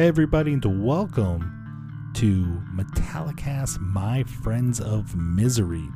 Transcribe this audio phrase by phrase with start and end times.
[0.00, 5.86] Everybody, and welcome to Metallicast, My Friends of Misery.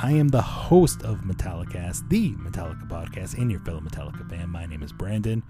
[0.00, 4.48] I am the host of Metallicast, the Metallica podcast, and your fellow Metallica fan.
[4.50, 5.42] My name is Brandon.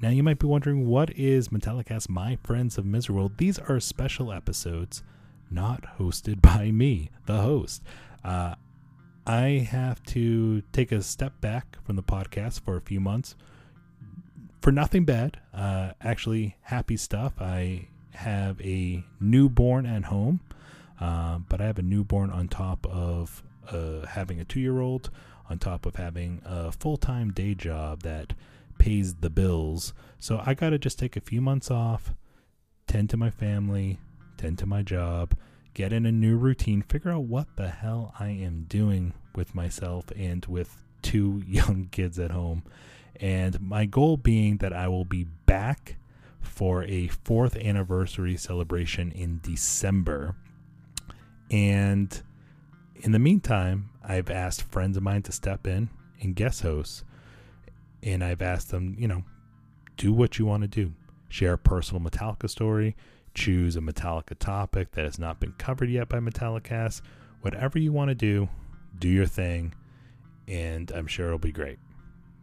[0.00, 3.14] Now, you might be wondering, what is Metallicast, My Friends of Misery?
[3.14, 5.02] Well, these are special episodes
[5.50, 7.82] not hosted by me, the host.
[8.24, 8.54] Uh,
[9.26, 13.36] I have to take a step back from the podcast for a few months
[14.60, 15.40] for nothing bad.
[15.52, 17.34] Uh, actually, happy stuff.
[17.40, 20.40] I have a newborn at home,
[21.00, 25.10] uh, but I have a newborn on top of uh, having a two year old,
[25.48, 28.34] on top of having a full time day job that
[28.78, 29.92] pays the bills.
[30.18, 32.14] So I got to just take a few months off,
[32.86, 33.98] tend to my family,
[34.36, 35.34] tend to my job,
[35.74, 40.06] get in a new routine, figure out what the hell I am doing with myself
[40.16, 42.62] and with two young kids at home.
[43.16, 45.96] And my goal being that I will be back
[46.40, 50.36] for a fourth anniversary celebration in December.
[51.50, 52.22] And
[52.96, 57.04] in the meantime, I've asked friends of mine to step in and guest host.
[58.02, 59.24] And I've asked them, you know,
[59.96, 60.92] do what you want to do.
[61.28, 62.96] Share a personal Metallica story,
[63.34, 67.02] choose a Metallica topic that has not been covered yet by Metallicast.
[67.42, 68.48] Whatever you want to do,
[68.98, 69.74] do your thing,
[70.50, 71.78] and I'm sure it'll be great.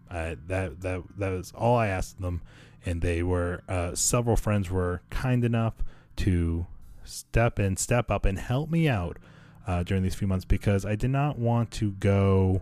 [0.09, 2.41] I, that that that was all I asked them,
[2.85, 5.75] and they were uh, several friends were kind enough
[6.17, 6.66] to
[7.03, 9.17] step in, step up, and help me out
[9.67, 12.62] uh, during these few months because I did not want to go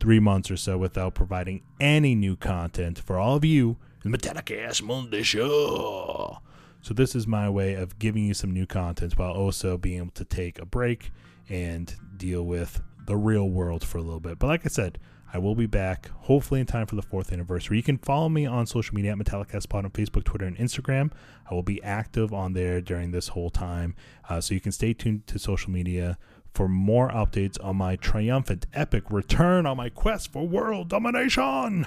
[0.00, 4.18] three months or so without providing any new content for all of you in the
[4.18, 6.38] Metallicast Monday Show.
[6.80, 10.10] So this is my way of giving you some new content while also being able
[10.12, 11.10] to take a break
[11.48, 14.38] and deal with the real world for a little bit.
[14.38, 14.98] But like I said,
[15.32, 17.78] I will be back hopefully in time for the fourth anniversary.
[17.78, 21.10] You can follow me on social media at MetallicaSpot on Facebook, Twitter, and Instagram.
[21.50, 23.94] I will be active on there during this whole time.
[24.28, 26.18] Uh, so you can stay tuned to social media
[26.52, 31.86] for more updates on my triumphant, epic return on my quest for world domination.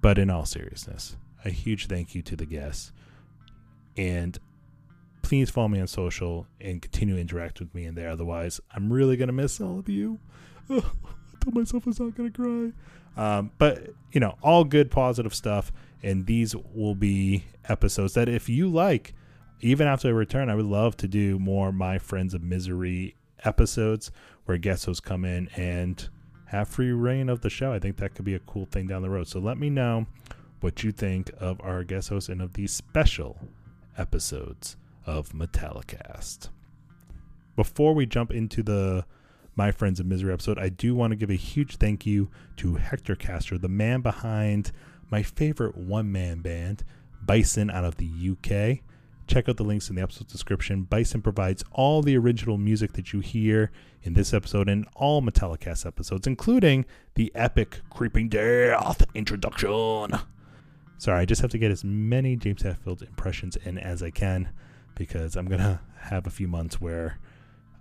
[0.00, 2.92] But in all seriousness, a huge thank you to the guests.
[3.94, 4.38] And
[5.24, 8.10] please follow me on social and continue to interact with me in there.
[8.10, 10.20] Otherwise, I'm really to miss all of you.
[10.70, 10.82] I
[11.40, 12.72] told myself I was not to cry.
[13.16, 15.72] Um, but, you know, all good, positive stuff.
[16.02, 19.14] And these will be episodes that if you like,
[19.60, 24.10] even after I return, I would love to do more My Friends of Misery episodes
[24.44, 26.06] where guest hosts come in and
[26.48, 27.72] have free reign of the show.
[27.72, 29.26] I think that could be a cool thing down the road.
[29.26, 30.06] So let me know
[30.60, 33.38] what you think of our guest hosts and of these special
[33.96, 34.76] episodes
[35.06, 36.48] of Metallicast.
[37.56, 39.04] Before we jump into the
[39.56, 42.74] my Friends of Misery episode, I do want to give a huge thank you to
[42.74, 44.72] Hector Castro, the man behind
[45.10, 46.82] my favorite one man band,
[47.24, 48.80] Bison, out of the UK.
[49.26, 50.82] Check out the links in the episode description.
[50.82, 53.70] Bison provides all the original music that you hear
[54.02, 56.84] in this episode and all Metallicast episodes, including
[57.14, 60.18] the epic Creeping Death introduction.
[60.98, 64.50] Sorry, I just have to get as many James Hetfield impressions in as I can
[64.94, 67.18] because I'm to have a few months where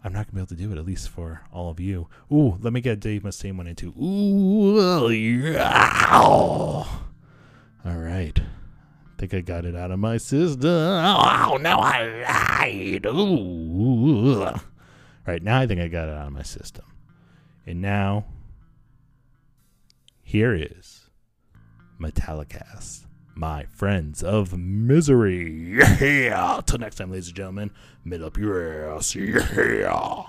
[0.03, 2.09] I'm not gonna be able to do it, at least for all of you.
[2.31, 3.89] Ooh, let me get Dave Mustaine one into.
[4.01, 6.09] Ooh, yeah.
[6.13, 6.87] All
[7.85, 8.39] right.
[8.39, 10.69] I think I got it out of my system.
[10.69, 13.05] Oh, now I lied.
[13.05, 14.43] Ooh.
[14.43, 14.61] All
[15.25, 16.83] right, now I think I got it out of my system.
[17.65, 18.25] And now,
[20.21, 21.09] here is
[21.97, 23.05] Metallicast
[23.35, 25.79] my friends of misery.
[25.99, 26.61] Yeah.
[26.65, 27.71] Till next time, ladies and gentlemen,
[28.03, 29.15] mid up your ass.
[29.15, 30.23] Yeah.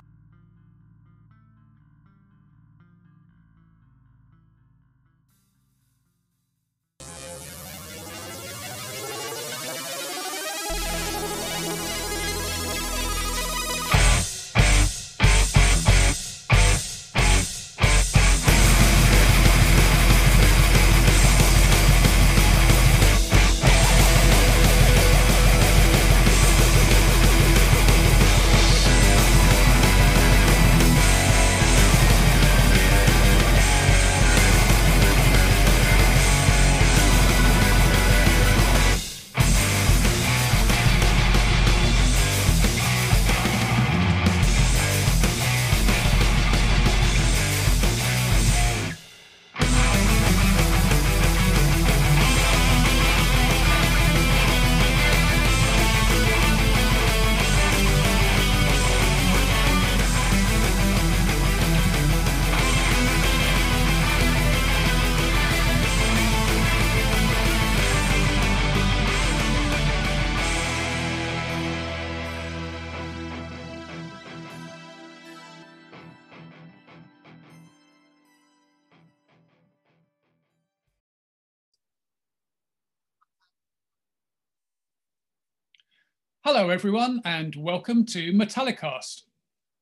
[86.56, 89.23] Hello, everyone, and welcome to Metallicast.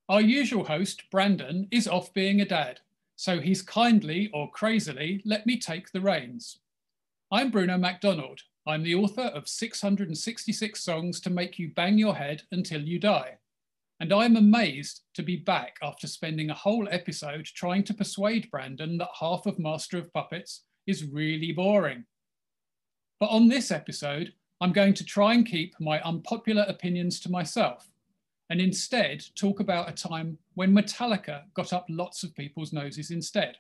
[0.09, 2.81] Our usual host, Brandon, is off being a dad,
[3.15, 6.61] so he's kindly or crazily let me take the reins.
[7.31, 8.41] I'm Bruno MacDonald.
[8.67, 13.37] I'm the author of 666 songs to make you bang your head until you die.
[14.01, 18.97] And I'm amazed to be back after spending a whole episode trying to persuade Brandon
[18.97, 22.07] that half of Master of Puppets is really boring.
[23.21, 27.91] But on this episode, I'm going to try and keep my unpopular opinions to myself
[28.49, 33.57] and instead talk about a time when Metallica got up lots of people's noses instead.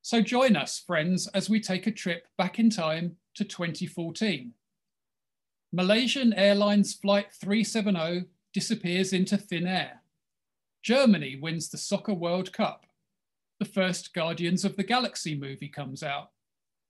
[0.00, 4.54] So join us, friends, as we take a trip back in time to 2014.
[5.74, 8.24] Malaysian Airlines Flight 370
[8.54, 10.00] disappears into thin air.
[10.82, 12.86] Germany wins the Soccer World Cup.
[13.58, 16.30] The first Guardians of the Galaxy movie comes out.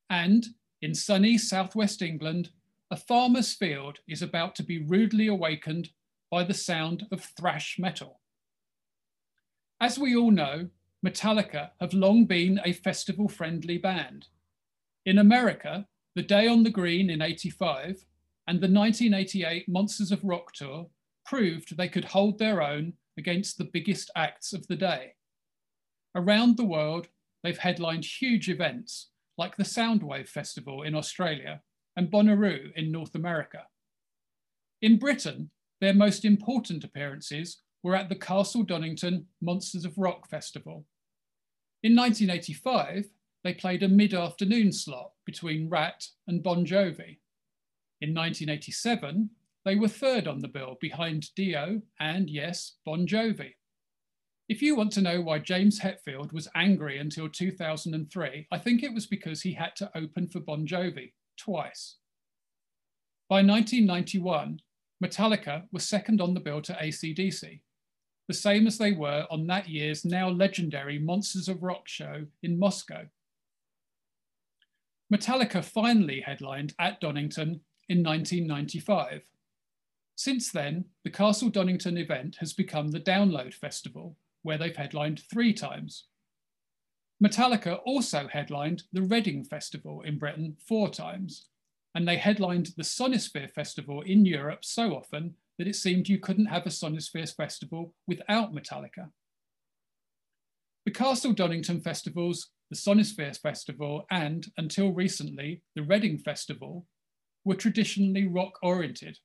[0.08, 0.46] And
[0.80, 2.50] in sunny southwest England,
[2.92, 5.88] a farmer's field is about to be rudely awakened
[6.30, 8.20] by the sound of thrash metal.
[9.80, 10.68] As we all know,
[11.04, 14.26] Metallica have long been a festival friendly band.
[15.06, 18.04] In America, the Day on the Green in 85
[18.46, 20.86] and the 1988 Monsters of Rock tour
[21.24, 25.14] proved they could hold their own against the biggest acts of the day.
[26.14, 27.08] Around the world,
[27.42, 29.08] they've headlined huge events
[29.38, 31.62] like the Soundwave Festival in Australia
[31.96, 33.66] and Bonnaroo in North America.
[34.80, 35.50] In Britain,
[35.80, 40.86] their most important appearances were at the Castle Donington Monsters of Rock Festival.
[41.82, 43.06] In 1985,
[43.44, 47.18] they played a mid afternoon slot between Ratt and Bon Jovi.
[48.00, 49.30] In 1987,
[49.64, 53.54] they were third on the bill behind Dio and, yes, Bon Jovi.
[54.48, 58.92] If you want to know why James Hetfield was angry until 2003, I think it
[58.92, 61.96] was because he had to open for Bon Jovi, twice.
[63.28, 64.60] By 1991,
[65.02, 67.60] Metallica was second on the bill to ACDC,
[68.28, 72.58] the same as they were on that year's now legendary Monsters of Rock show in
[72.58, 73.06] Moscow.
[75.12, 79.22] Metallica finally headlined at Donington in 1995.
[80.16, 85.52] Since then, the Castle Donington event has become the Download Festival, where they've headlined three
[85.52, 86.04] times.
[87.22, 91.46] Metallica also headlined the Reading Festival in Britain four times,
[91.94, 96.46] and they headlined the Sonisphere Festival in Europe so often that it seemed you couldn't
[96.46, 99.10] have a Sonisphere Festival without Metallica.
[100.84, 106.86] The Castle Donington Festivals, the Sonisphere Festival, and until recently, the Reading Festival
[107.44, 109.18] were traditionally rock oriented.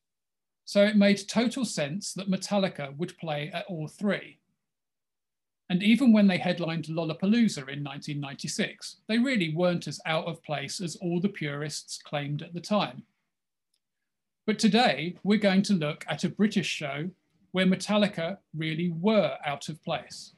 [0.65, 4.38] So it made total sense that Metallica would play at all three.
[5.69, 10.79] And even when they headlined Lollapalooza in 1996, they really weren't as out of place
[10.79, 13.03] as all the purists claimed at the time.
[14.45, 17.09] But today, we're going to look at a British show
[17.51, 20.33] where Metallica really were out of place.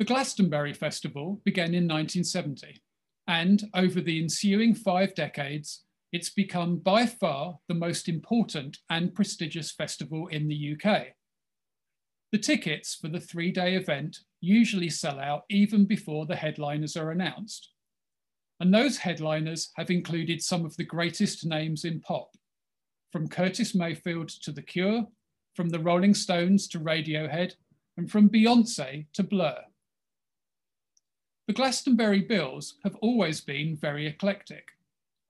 [0.00, 2.80] The Glastonbury Festival began in 1970,
[3.28, 9.70] and over the ensuing five decades, it's become by far the most important and prestigious
[9.70, 11.08] festival in the UK.
[12.32, 17.10] The tickets for the three day event usually sell out even before the headliners are
[17.10, 17.70] announced.
[18.60, 22.36] And those headliners have included some of the greatest names in pop,
[23.10, 25.08] from Curtis Mayfield to The Cure,
[25.56, 27.54] from the Rolling Stones to Radiohead,
[27.96, 29.58] and from Beyonce to Blur.
[31.48, 34.68] The Glastonbury Bills have always been very eclectic.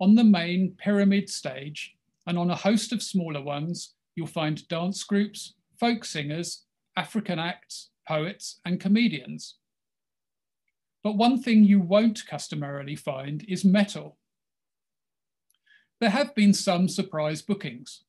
[0.00, 1.94] On the main pyramid stage
[2.26, 6.66] and on a host of smaller ones, you'll find dance groups, folk singers,
[7.00, 9.54] African acts, poets, and comedians.
[11.02, 14.18] But one thing you won't customarily find is metal.
[15.98, 18.02] There have been some surprise bookings.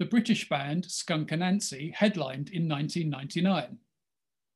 [0.00, 3.78] The British band Skunk Anansie headlined in 1999.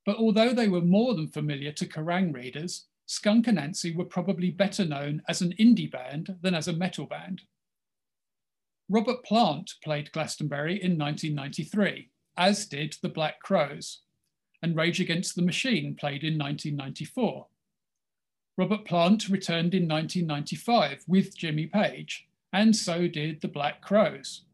[0.05, 4.85] But although they were more than familiar to Kerrang readers, Skunk Anansie were probably better
[4.85, 7.43] known as an indie band than as a metal band.
[8.89, 14.03] Robert Plant played Glastonbury in 1993 as did The Black Crowes,
[14.63, 17.47] and Rage Against the Machine played in 1994.
[18.57, 24.45] Robert Plant returned in 1995 with Jimmy Page, and so did The Black Crowes.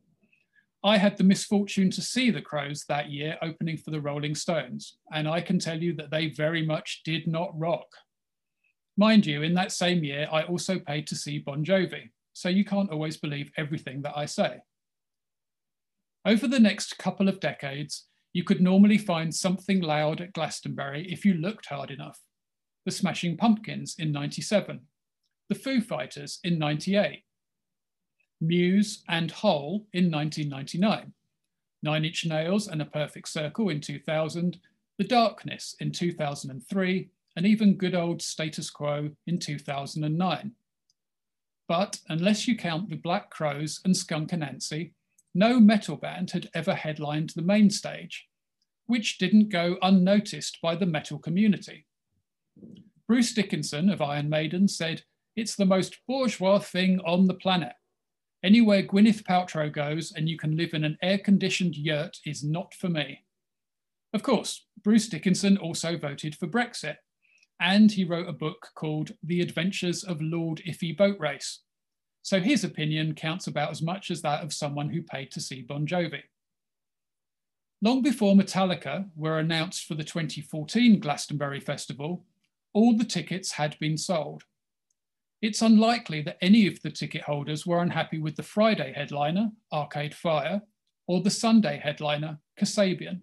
[0.82, 4.96] I had the misfortune to see the Crowes that year opening for the Rolling Stones,
[5.12, 7.88] and I can tell you that they very much did not rock.
[8.96, 12.64] Mind you, in that same year, I also paid to see Bon Jovi, so you
[12.64, 14.60] can't always believe everything that I say.
[16.26, 21.24] Over the next couple of decades, you could normally find something loud at Glastonbury if
[21.24, 22.18] you looked hard enough.
[22.86, 24.80] The Smashing Pumpkins in 97,
[25.48, 27.24] the Foo Fighters in 98.
[28.40, 31.12] Muse and Hole in 1999,
[31.82, 34.58] Nine Inch Nails and A Perfect Circle in 2000,
[34.98, 40.52] The Darkness in 2003, and even good old Status Quo in 2009.
[41.68, 44.92] But unless you count the Black Crowes and Skunk Anansie,
[45.34, 48.26] no metal band had ever headlined the main stage,
[48.86, 51.86] which didn't go unnoticed by the metal community.
[53.06, 55.02] Bruce Dickinson of Iron Maiden said,
[55.36, 57.72] It's the most bourgeois thing on the planet.
[58.42, 62.74] Anywhere Gwyneth Paltrow goes and you can live in an air conditioned yurt is not
[62.74, 63.24] for me.
[64.12, 66.96] Of course, Bruce Dickinson also voted for Brexit,
[67.60, 71.60] and he wrote a book called The Adventures of Lord Iffy Boatrace.
[72.24, 75.60] So his opinion counts about as much as that of someone who paid to see
[75.60, 76.22] Bon Jovi.
[77.82, 82.24] Long before Metallica were announced for the 2014 Glastonbury Festival,
[82.72, 84.44] all the tickets had been sold.
[85.42, 90.14] It's unlikely that any of the ticket holders were unhappy with the Friday headliner, Arcade
[90.14, 90.62] Fire,
[91.06, 93.20] or the Sunday headliner, Kasabian.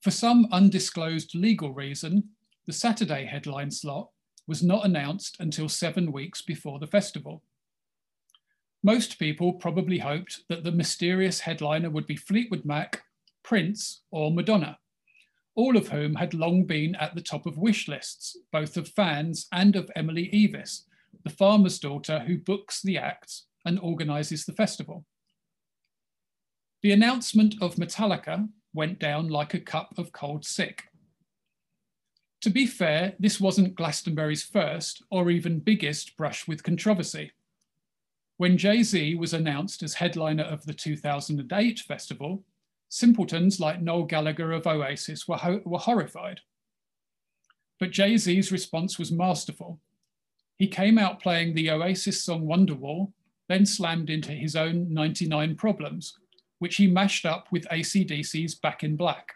[0.00, 2.22] For some undisclosed legal reason,
[2.68, 4.10] the Saturday headline slot
[4.52, 7.42] was not announced until seven weeks before the festival.
[8.82, 13.00] Most people probably hoped that the mysterious headliner would be Fleetwood Mac,
[13.42, 14.76] Prince, or Madonna,
[15.54, 19.46] all of whom had long been at the top of wish lists, both of fans
[19.52, 20.82] and of Emily Eavis,
[21.24, 25.06] the farmer's daughter who books the acts and organises the festival.
[26.82, 30.82] The announcement of Metallica went down like a cup of cold sick.
[32.42, 37.30] To be fair, this wasn't Glastonbury's first or even biggest brush with controversy.
[38.36, 42.42] When Jay Z was announced as headliner of the 2008 festival,
[42.88, 46.40] simpletons like Noel Gallagher of Oasis were, ho were horrified.
[47.78, 49.78] But Jay Z's response was masterful.
[50.58, 53.12] He came out playing the Oasis song Wonderwall,
[53.48, 56.18] then slammed into his own 99 Problems,
[56.58, 59.34] which he mashed up with ACDC's Back in Black.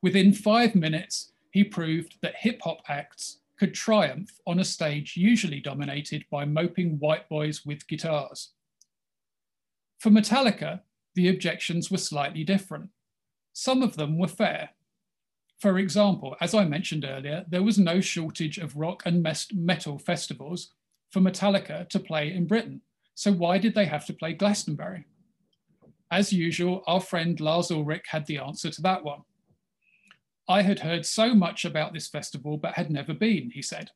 [0.00, 5.60] Within five minutes, he proved that hip hop acts could triumph on a stage usually
[5.60, 8.50] dominated by moping white boys with guitars.
[9.98, 10.80] For Metallica,
[11.14, 12.90] the objections were slightly different.
[13.52, 14.70] Some of them were fair.
[15.58, 20.70] For example, as I mentioned earlier, there was no shortage of rock and metal festivals
[21.10, 22.80] for Metallica to play in Britain.
[23.16, 25.06] So why did they have to play Glastonbury?
[26.12, 29.22] As usual, our friend Lars Ulrich had the answer to that one.
[30.48, 33.90] I had heard so much about this festival but had never been, he said.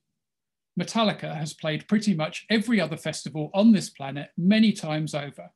[0.79, 5.51] Metallica has played pretty much every other festival on this planet many times over,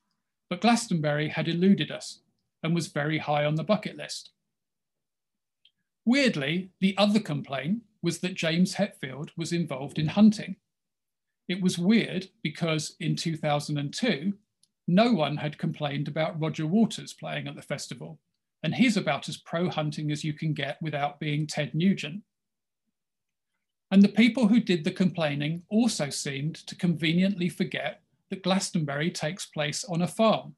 [0.48, 2.20] but Glastonbury had eluded us
[2.62, 4.30] and was very high on the bucket list.
[6.04, 10.56] Weirdly, the other complaint was that James Hetfield was involved in hunting.
[11.48, 14.34] It was weird because in 2002,
[14.88, 18.20] no one had complained about Roger Waters playing at the festival,
[18.66, 22.20] and he's about as pro hunting as you can get without being Ted Nugent.
[23.92, 29.46] And the people who did the complaining also seemed to conveniently forget that Glastonbury takes
[29.46, 30.56] place on a farm.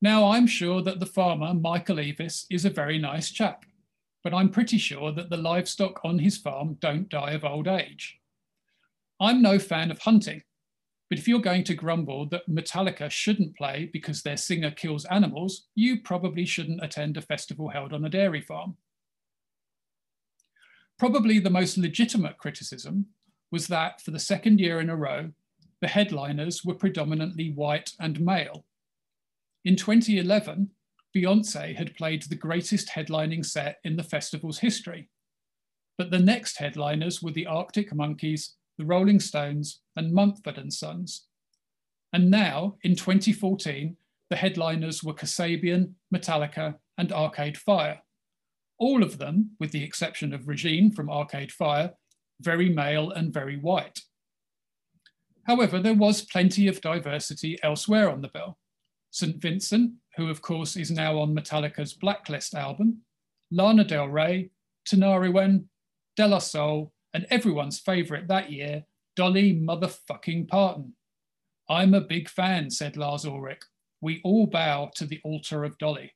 [0.00, 3.66] Now, I'm sure that the farmer, Michael Eavis, is a very nice chap,
[4.24, 8.18] but I'm pretty sure that the livestock on his farm don't die of old age.
[9.20, 10.44] I'm no fan of hunting,
[11.08, 15.66] but if you're going to grumble that Metallica shouldn't play because their singer kills animals,
[15.74, 18.76] you probably shouldn't attend a festival held on a dairy farm.
[20.98, 23.06] Probably the most legitimate criticism
[23.50, 25.30] was that for the second year in a row,
[25.80, 28.66] the headliners were predominantly white and male.
[29.64, 30.70] In 2011,
[31.16, 35.08] Beyonce had played the greatest headlining set in the festival's history.
[35.96, 41.26] But the next headliners were the Arctic Monkeys the Rolling Stones, and Mumford and Sons.
[42.12, 43.96] And now, in 2014,
[44.30, 48.00] the headliners were Kasabian, Metallica, and Arcade Fire.
[48.78, 51.92] All of them, with the exception of Regine from Arcade Fire,
[52.40, 54.00] very male and very white.
[55.46, 58.58] However, there was plenty of diversity elsewhere on the bill.
[59.10, 59.36] St.
[59.40, 62.98] Vincent, who of course is now on Metallica's Blacklist album,
[63.50, 64.50] Lana Del Rey,
[64.86, 65.64] Tinariwen,
[66.16, 68.84] De La Soul, and everyone's favourite that year,
[69.16, 70.92] Dolly motherfucking Parton.
[71.68, 73.62] I'm a big fan, said Lars Ulrich.
[74.00, 76.12] We all bow to the altar of Dolly.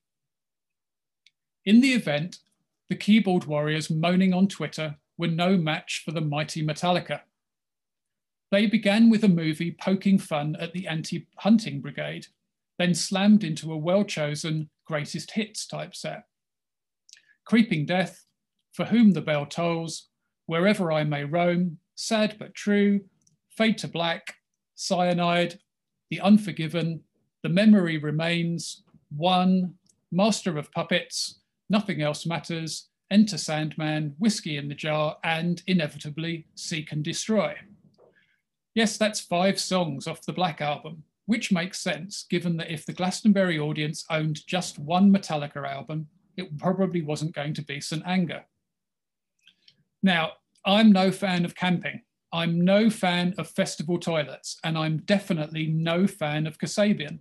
[1.64, 2.38] In the event,
[2.88, 7.22] the keyboard warriors moaning on Twitter were no match for the mighty Metallica.
[8.52, 12.28] They began with a movie poking fun at the anti hunting brigade,
[12.78, 16.26] then slammed into a well chosen greatest hits type set.
[17.44, 18.24] Creeping Death,
[18.72, 20.10] For Whom the Bell Tolls,
[20.52, 23.00] Wherever I May Roam, Sad But True,
[23.56, 24.34] Fade to Black,
[24.74, 25.58] Cyanide,
[26.10, 27.00] The Unforgiven,
[27.42, 28.82] The Memory Remains,
[29.16, 29.76] One,
[30.10, 31.40] Master of Puppets,
[31.70, 37.54] Nothing Else Matters, Enter Sandman, Whiskey in the Jar, and inevitably Seek and Destroy.
[38.74, 42.92] Yes, that's five songs off the Black Album, which makes sense given that if the
[42.92, 48.02] Glastonbury audience owned just one Metallica album, it probably wasn't going to be St.
[48.04, 48.44] Anger.
[50.02, 50.32] Now,
[50.64, 52.02] I'm no fan of camping.
[52.32, 57.18] I'm no fan of festival toilets, and I'm definitely no fan of Kasabian.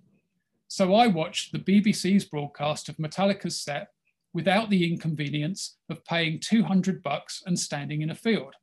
[0.67, 3.89] So I watched the BBC's broadcast of Metallica's set
[4.33, 8.55] without the inconvenience of paying 200 bucks and standing in a field.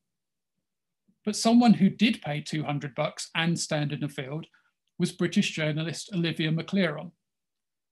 [1.25, 4.47] But someone who did pay 200 bucks and stand in a field
[4.99, 7.11] was British journalist Olivia McLeeron.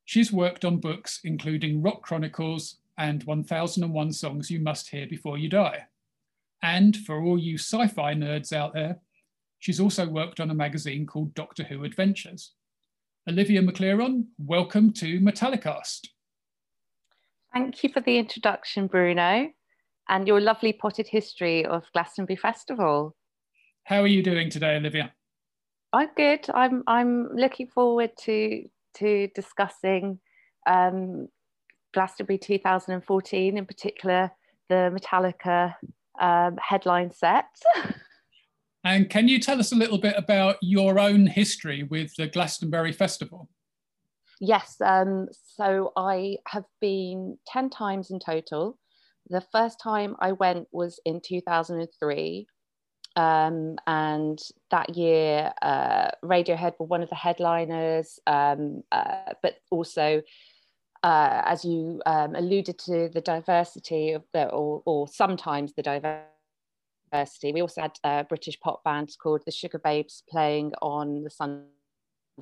[0.05, 5.50] She's worked on books including Rock Chronicles and 1001 Songs You Must Hear Before You
[5.50, 5.87] Die.
[6.63, 9.01] And for all you sci fi nerds out there,
[9.59, 12.52] she's also worked on a magazine called Doctor Who Adventures.
[13.28, 16.07] Olivia McLeeron, welcome to Metallicast.
[17.52, 19.50] Thank you for the introduction, Bruno,
[20.09, 23.17] and your lovely potted history of Glastonbury Festival.
[23.85, 25.13] How are you doing today, Olivia?
[25.93, 26.47] I'm good.
[26.52, 28.65] I'm I'm looking forward to
[28.97, 30.19] to discussing
[30.67, 31.28] um,
[31.95, 34.30] Glastonbury 2014, in particular
[34.69, 35.75] the Metallica
[36.21, 37.49] um, headline set.
[38.85, 42.93] and can you tell us a little bit about your own history with the Glastonbury
[42.93, 43.49] Festival?
[44.41, 48.79] Yes, um, so I have been 10 times in total.
[49.29, 52.47] The first time I went was in 2003.
[53.17, 54.39] Um, and
[54.71, 60.23] that year, uh, Radiohead were one of the headliners, um, uh, but also,
[61.06, 67.52] uh, as you um, alluded to, the diversity of the, or, or sometimes the diversity.
[67.52, 71.62] We also had a British pop band called the Sugababes playing on the Sunday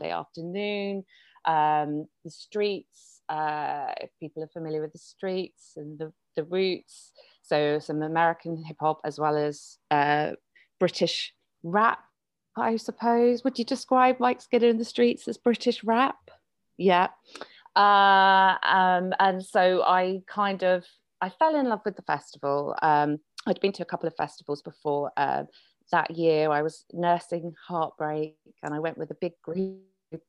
[0.02, 1.04] afternoon.
[1.44, 7.12] Um, the Streets, uh, if people are familiar with the Streets and the, the Roots,
[7.42, 10.30] so some American hip hop as well as uh,
[10.80, 11.98] British rap,
[12.56, 13.44] I suppose.
[13.44, 16.16] Would you describe Mike Skinner in the Streets as British rap?
[16.78, 17.08] Yeah.
[17.76, 20.84] Uh, um, and so I kind of
[21.20, 22.76] I fell in love with the festival.
[22.82, 25.10] Um, I'd been to a couple of festivals before.
[25.16, 25.44] Uh,
[25.92, 29.80] that year, I was nursing heartbreak, and I went with a big group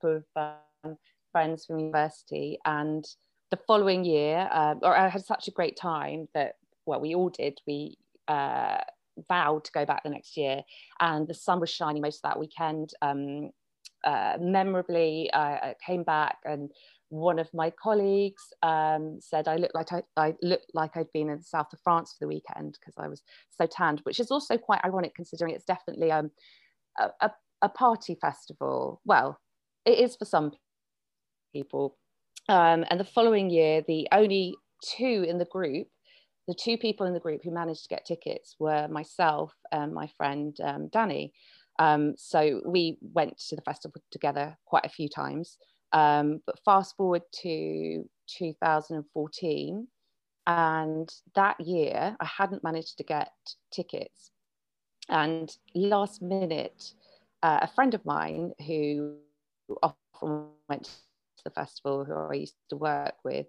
[0.04, 0.98] of um,
[1.32, 2.60] friends from university.
[2.66, 3.06] And
[3.52, 6.56] the following year, uh, or I had such a great time that
[6.86, 7.60] well, we all did.
[7.68, 8.78] We uh,
[9.28, 10.62] vowed to go back the next year,
[11.00, 12.92] and the sun was shining most of that weekend.
[13.02, 13.52] Um,
[14.04, 16.72] uh, memorably, I, I, came back, and
[17.10, 21.30] one of my colleagues um, said I looked like I, I, looked like I'd been
[21.30, 24.32] in the south of France for the weekend because I was so tanned, which is
[24.32, 26.32] also quite ironic considering it's definitely um,
[27.00, 29.02] a, a, a party festival.
[29.06, 29.40] Well,
[29.86, 30.52] it is for some
[31.54, 31.98] people.
[32.50, 35.88] Um, and the following year, the only two in the group
[36.48, 40.08] the two people in the group who managed to get tickets were myself and my
[40.18, 41.34] friend um, Danny.
[41.80, 45.58] Um, so we went to the festival together quite a few times.
[45.92, 49.88] Um, but fast forward to 2014,
[50.48, 53.32] and that year I hadn't managed to get
[53.72, 54.32] tickets.
[55.10, 56.94] And last minute,
[57.44, 59.18] uh, a friend of mine who
[59.84, 63.48] often went to the festival, who I used to work with,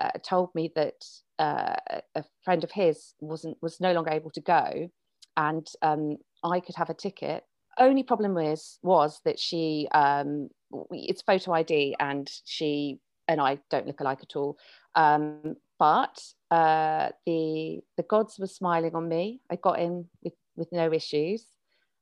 [0.00, 1.04] uh, told me that
[1.38, 1.74] uh,
[2.14, 4.88] a friend of his wasn't was no longer able to go,
[5.36, 7.44] and um, I could have a ticket.
[7.78, 10.48] Only problem was was that she um,
[10.90, 14.58] it's photo ID and she and I don't look alike at all.
[14.94, 19.40] Um, but uh, the the gods were smiling on me.
[19.50, 21.46] I got in with with no issues.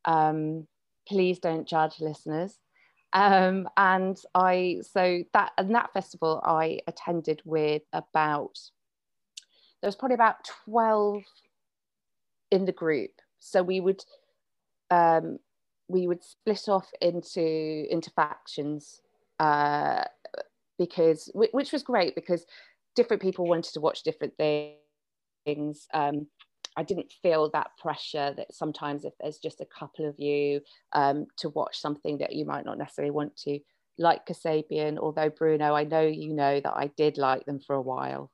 [0.05, 0.67] Um,
[1.09, 2.59] please don't judge listeners.
[3.13, 8.59] Um, and I so that and that festival I attended with about
[9.81, 11.23] there was probably about 12
[12.51, 14.05] in the group so we would
[14.91, 15.39] um,
[15.91, 19.01] we would split off into into factions
[19.39, 20.05] uh,
[20.79, 22.47] because which was great because
[22.95, 26.27] different people wanted to watch different things um,
[26.77, 30.61] I didn't feel that pressure that sometimes if there's just a couple of you
[30.93, 33.59] um, to watch something that you might not necessarily want to,
[33.99, 37.83] like Kasabian, although Bruno, I know you know that I did like them for a
[37.83, 38.31] while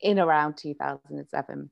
[0.00, 1.70] in around 2007.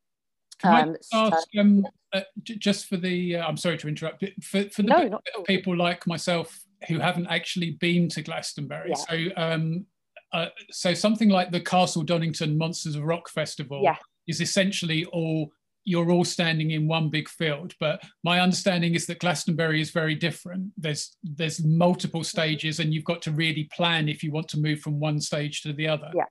[0.62, 4.24] Can um, I ask, so, um, uh, just for the, uh, I'm sorry to interrupt,
[4.42, 8.96] for, for the no, people like myself who haven't actually been to Glastonbury, yeah.
[8.96, 9.86] so um,
[10.32, 13.96] uh, so something like the Castle Donington Monsters of Rock Festival yeah.
[14.26, 15.52] is essentially all
[15.84, 17.74] you're all standing in one big field.
[17.80, 20.72] But my understanding is that Glastonbury is very different.
[20.76, 24.80] There's there's multiple stages, and you've got to really plan if you want to move
[24.80, 26.10] from one stage to the other.
[26.14, 26.24] Yeah,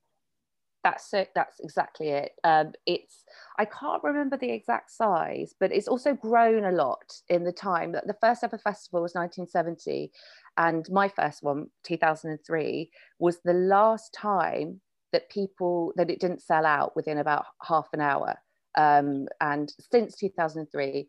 [0.83, 1.29] that's it.
[1.35, 2.31] That's exactly it.
[2.43, 3.23] Um, it's
[3.57, 7.91] I can't remember the exact size, but it's also grown a lot in the time
[7.93, 10.11] that the first ever festival was 1970,
[10.57, 12.89] and my first one 2003
[13.19, 14.81] was the last time
[15.13, 18.37] that people that it didn't sell out within about half an hour
[18.75, 21.07] um, and since 2003,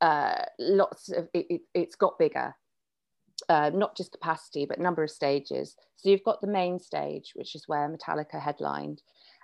[0.00, 2.54] uh, lots of it, it, has got bigger,
[3.52, 5.76] uh, not just capacity, but number of stages.
[5.96, 9.02] So you've got the main stage, which is where Metallica headlined,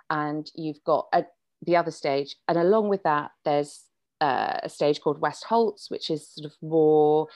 [0.09, 1.25] and you've got a,
[1.61, 2.35] the other stage.
[2.47, 3.83] And along with that, there's
[4.19, 7.27] uh, a stage called West Holts, which is sort of more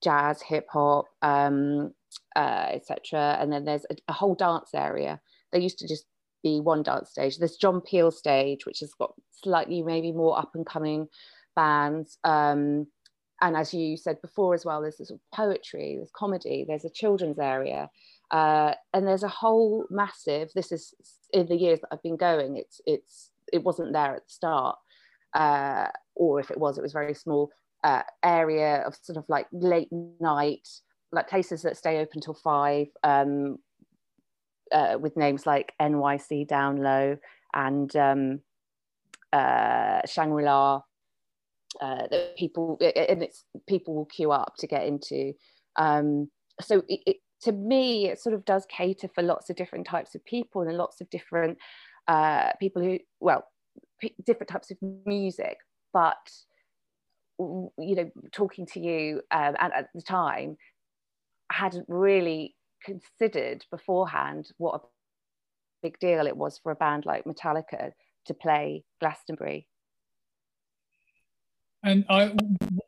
[0.00, 1.92] jazz, hip hop, um,
[2.36, 3.36] uh, etc.
[3.40, 5.20] And then there's a, a, whole dance area.
[5.50, 6.04] They used to just
[6.44, 7.38] be one dance stage.
[7.38, 11.08] There's John Peel stage, which has got slightly maybe more up and coming
[11.56, 12.18] bands.
[12.22, 12.86] Um,
[13.40, 17.38] and as you said before as well, there's of poetry, there's comedy, there's a children's
[17.38, 17.88] area.
[18.30, 20.94] Uh, and there's a whole massive, this is
[21.32, 24.76] in the years that I've been going, it's, it's, it wasn't there at the start.
[25.34, 27.50] Uh, or if it was, it was very small
[27.84, 29.88] uh, area of sort of like late
[30.20, 30.68] night,
[31.12, 33.58] like places that stay open till five, um,
[34.72, 37.16] uh, with names like NYC Down Low
[37.54, 38.40] and um,
[39.32, 40.82] uh, Shangri La.
[41.80, 45.32] Uh, that people and it's people will queue up to get into.
[45.76, 46.28] Um,
[46.60, 50.14] so it, it, to me, it sort of does cater for lots of different types
[50.16, 51.56] of people and lots of different
[52.08, 53.44] uh, people who, well,
[54.00, 55.58] p- different types of music.
[55.92, 56.16] But
[57.38, 60.56] you know, talking to you um, and at the time,
[61.50, 64.86] I hadn't really considered beforehand what a
[65.82, 67.92] big deal it was for a band like Metallica
[68.26, 69.68] to play Glastonbury.
[71.84, 72.34] And I,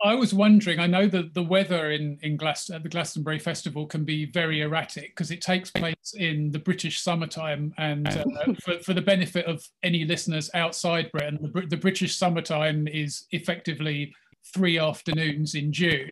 [0.05, 0.81] I was wondering.
[0.81, 4.63] I know that the weather in in Glas- at the Glastonbury Festival can be very
[4.63, 7.73] erratic because it takes place in the British summertime.
[7.79, 8.25] And uh,
[8.65, 14.13] for, for the benefit of any listeners outside Britain, the, the British summertime is effectively
[14.53, 16.11] three afternoons in June.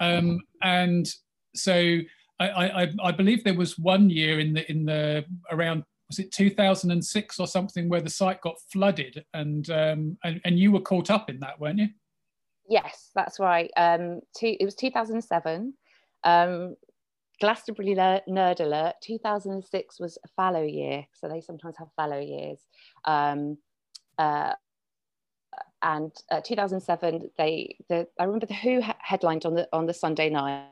[0.00, 1.06] Um, and
[1.54, 1.98] so
[2.40, 6.32] I, I, I believe there was one year in the in the around was it
[6.32, 11.10] 2006 or something where the site got flooded and um, and, and you were caught
[11.10, 11.88] up in that, weren't you?
[12.68, 13.70] Yes, that's right.
[13.76, 15.74] Um, two, it was 2007.
[16.24, 16.76] Um,
[17.40, 22.60] Glastonbury Nerd Alert 2006 was a fallow year, so they sometimes have fallow years.
[23.04, 23.58] Um,
[24.18, 24.54] uh,
[25.82, 30.30] and uh, 2007, they the, I remember the Who headlined on the on the Sunday
[30.30, 30.68] night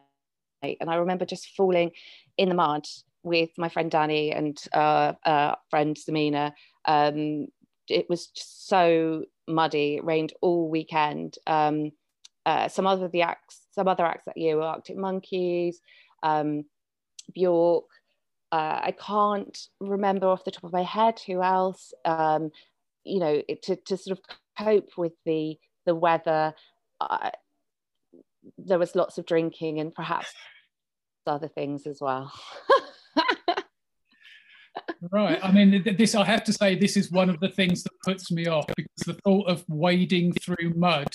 [0.62, 1.90] and I remember just falling
[2.36, 2.86] in the mud
[3.22, 6.52] with my friend Danny and uh, uh, friend Samina.
[6.84, 7.46] Um,
[7.88, 9.96] it was just so muddy.
[9.96, 11.36] It rained all weekend.
[11.46, 11.92] Um,
[12.44, 15.80] uh, some other the acts, some other acts that year were Arctic Monkeys,
[16.22, 16.64] um,
[17.34, 17.84] Bjork.
[18.50, 21.92] Uh, I can't remember off the top of my head who else.
[22.04, 22.50] Um,
[23.04, 24.24] you know, it, to to sort of
[24.58, 26.54] cope with the the weather.
[27.00, 27.30] Uh,
[28.58, 30.32] there was lots of drinking and perhaps
[31.26, 32.32] other things as well.
[35.10, 35.38] right.
[35.42, 38.30] I mean, this I have to say, this is one of the things that puts
[38.30, 41.08] me off because the thought of wading through mud.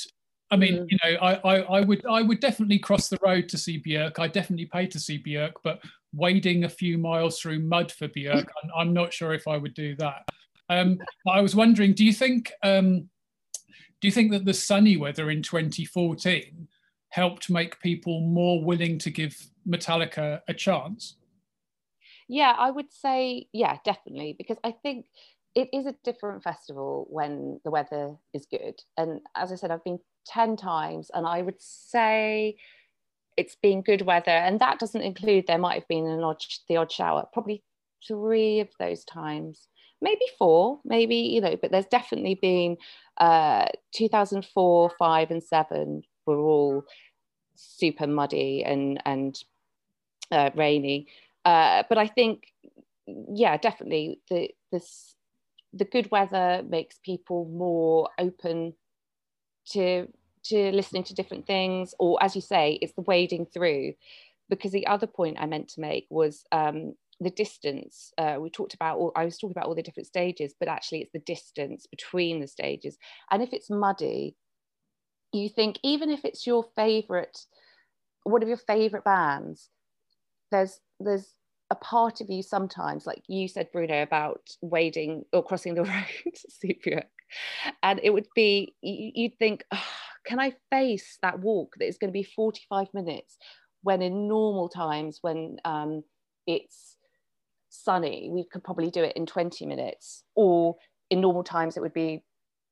[0.50, 0.88] I mean, mm.
[0.90, 4.20] you know, I, I, I would I would definitely cross the road to see Björk.
[4.20, 5.82] I definitely pay to see Björk, but
[6.14, 9.74] wading a few miles through mud for Björk, I'm, I'm not sure if I would
[9.74, 10.28] do that.
[10.70, 13.10] Um, I was wondering, do you think um,
[14.00, 16.68] do you think that the sunny weather in 2014
[17.10, 19.36] helped make people more willing to give
[19.68, 21.16] Metallica a chance?
[22.28, 25.06] Yeah, I would say, yeah, definitely, because I think
[25.56, 28.76] it is a different festival when the weather is good.
[28.98, 32.58] And as I said, I've been 10 times, and I would say
[33.38, 34.32] it's been good weather.
[34.32, 37.64] And that doesn't include, there might have been an odd, the odd shower, probably
[38.08, 39.68] three of those times
[40.02, 42.78] maybe four, maybe, you know, but there's definitely been
[43.20, 46.84] uh, 2004, five, and seven were all
[47.56, 49.40] super muddy and and
[50.32, 51.08] uh, rainy.
[51.48, 52.48] Uh, but I think,
[53.08, 55.16] yeah, definitely the this
[55.72, 58.74] the good weather makes people more open
[59.72, 60.08] to
[60.44, 63.94] to listening to different things, or as you say, it's the wading through.
[64.50, 68.12] Because the other point I meant to make was um, the distance.
[68.18, 71.02] Uh, we talked about, all, I was talking about all the different stages, but actually
[71.02, 72.98] it's the distance between the stages.
[73.30, 74.38] And if it's muddy,
[75.34, 77.38] you think even if it's your favorite
[78.24, 79.70] one of your favorite bands
[80.52, 81.34] there's there's
[81.70, 85.84] a part of you sometimes like you said bruno about wading or crossing the
[86.64, 86.84] road
[87.84, 89.84] and it would be you'd think oh,
[90.26, 93.38] can i face that walk that is going to be 45 minutes
[93.84, 96.04] when in normal times when um,
[96.46, 96.98] it's
[97.70, 100.76] sunny we could probably do it in 20 minutes or
[101.10, 102.24] in normal times it would be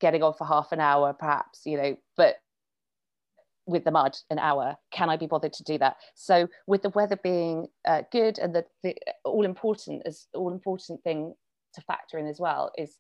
[0.02, 2.36] getting on for half an hour perhaps you know but
[3.68, 5.98] with the mud an hour can i be bothered to do that?
[6.14, 11.04] So with the weather being uh, good and the, the all important is all important
[11.04, 11.34] thing
[11.74, 12.98] to factor in as well is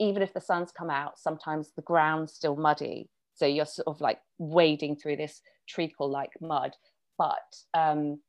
[0.00, 3.08] even if the sun's come out sometimes the ground's still muddy.
[3.34, 6.74] So you're sort of like wading through this treacle like mud.
[7.16, 8.20] But um,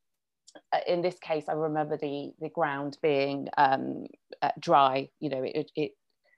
[0.72, 4.06] uh, in this case i remember the the ground being um,
[4.42, 5.08] uh, dry.
[5.20, 5.92] You know it, it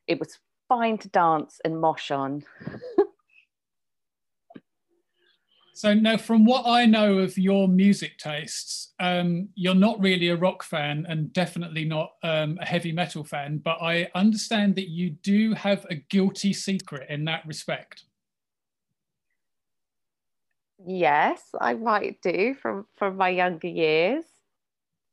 [0.07, 2.45] it was fine to dance and mosh on
[5.75, 10.37] So now, from what I know of your music tastes, um, you're not really a
[10.37, 13.59] rock fan and definitely not um, a heavy metal fan.
[13.59, 18.05] But I understand that you do have a guilty secret in that respect.
[20.87, 24.25] Yes, I might do from from my younger years.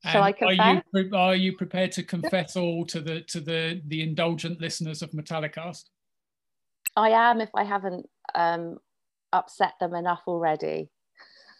[0.04, 0.82] Shall I confess?
[0.94, 5.00] Are you, are you prepared to confess all to the to the the indulgent listeners
[5.00, 5.84] of Metallicast?
[6.96, 8.78] I am if I haven't um,
[9.32, 10.90] upset them enough already.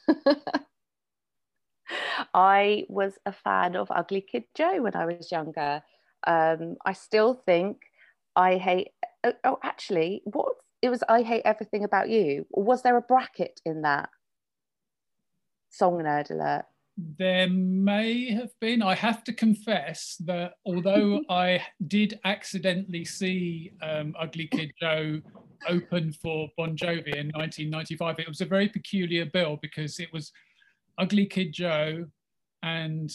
[2.35, 5.83] I was a fan of Ugly Kid Joe when I was younger.
[6.27, 7.79] Um, I still think
[8.37, 8.89] I hate.
[9.25, 11.03] Oh, oh, actually, what it was?
[11.09, 12.47] I hate everything about you.
[12.51, 14.11] Was there a bracket in that
[15.71, 16.67] song nerd alert?
[17.19, 18.83] There may have been.
[18.83, 25.21] I have to confess that although I did accidentally see um, Ugly Kid Joe
[25.69, 30.33] open for Bon Jovi in 1995, it was a very peculiar bill because it was
[30.99, 32.07] Ugly Kid Joe
[32.63, 33.11] and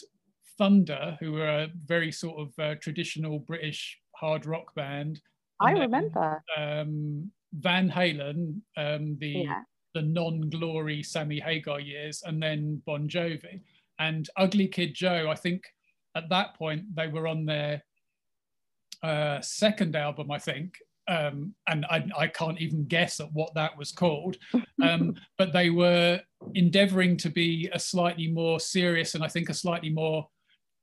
[0.57, 5.21] Thunder, who were a very sort of uh, traditional British hard rock band.
[5.59, 6.43] I then, remember.
[6.57, 9.61] Um, Van Halen, um, the yeah.
[9.93, 13.61] the non-glory Sammy Hagar years, and then Bon Jovi
[13.99, 15.27] and Ugly Kid Joe.
[15.29, 15.63] I think
[16.15, 17.83] at that point they were on their
[19.03, 20.77] uh, second album, I think,
[21.07, 24.37] um, and I, I, can't even guess at what that was called.
[24.83, 26.21] Um, but they were
[26.53, 30.27] endeavoring to be a slightly more serious and I think a slightly more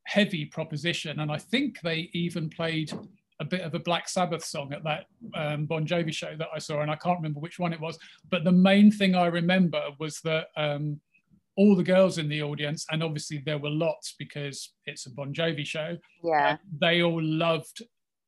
[0.05, 1.21] heavy proposition.
[1.21, 2.91] And I think they even played
[3.39, 6.59] a bit of a Black Sabbath song at that um, Bon Jovi show that I
[6.59, 7.99] saw, and I can't remember which one it was.
[8.31, 11.01] But the main thing I remember was that um,
[11.57, 15.33] all the girls in the audience, and obviously there were lots because it's a Bon
[15.33, 15.97] Jovi show.
[16.23, 17.83] Yeah, they all loved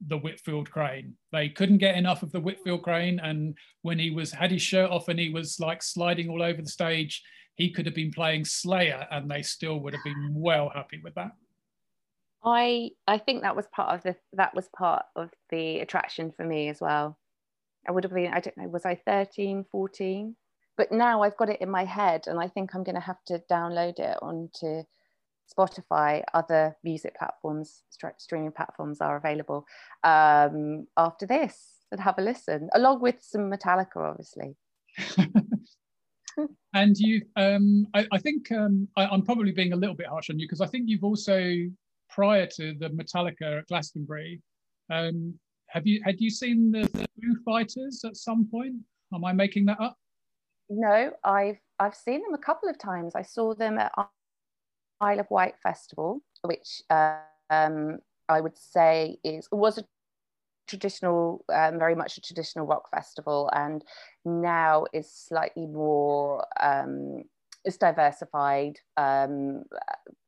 [0.07, 1.15] the Whitfield Crane.
[1.33, 4.91] They couldn't get enough of the Whitfield Crane, and when he was had his shirt
[4.91, 7.23] off and he was like sliding all over the stage,
[7.57, 11.15] he could have been playing Slayer, and they still would have been well happy with
[11.15, 11.33] that.
[12.45, 16.45] I I think that was part of the that was part of the attraction for
[16.45, 17.19] me as well.
[17.89, 20.37] I would have been I don't know was I 13 14
[20.77, 23.23] but now I've got it in my head and I think I'm going to have
[23.27, 24.83] to download it onto
[25.53, 27.83] Spotify, other music platforms,
[28.19, 29.67] streaming platforms are available
[30.03, 34.57] um, after this and have a listen, along with some Metallica, obviously.
[36.75, 40.31] and you, um, I, I, think um, I, am probably being a little bit harsh
[40.31, 41.67] on you because I think you've also,
[42.09, 44.41] prior to the Metallica at Glastonbury,
[44.91, 45.35] um,
[45.69, 48.77] have you had you seen the, the Foo Fighters at some point?
[49.13, 49.97] Am I making that up?
[50.71, 53.15] No, I've I've seen them a couple of times.
[53.15, 53.93] I saw them at
[55.01, 57.99] Isle of Wight Festival, which um,
[58.29, 59.85] I would say is was a
[60.69, 63.85] traditional, um, very much a traditional rock festival, and
[64.25, 66.45] now is slightly more.
[66.61, 67.25] Um,
[67.65, 69.65] it's diversified, um,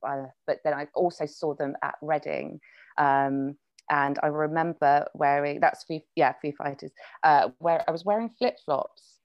[0.06, 2.60] uh, but then I also saw them at Reading,
[2.98, 3.56] um,
[3.90, 6.92] and I remember wearing that's Foo, yeah Foo Fighters,
[7.24, 9.15] uh, where I was wearing flip flops,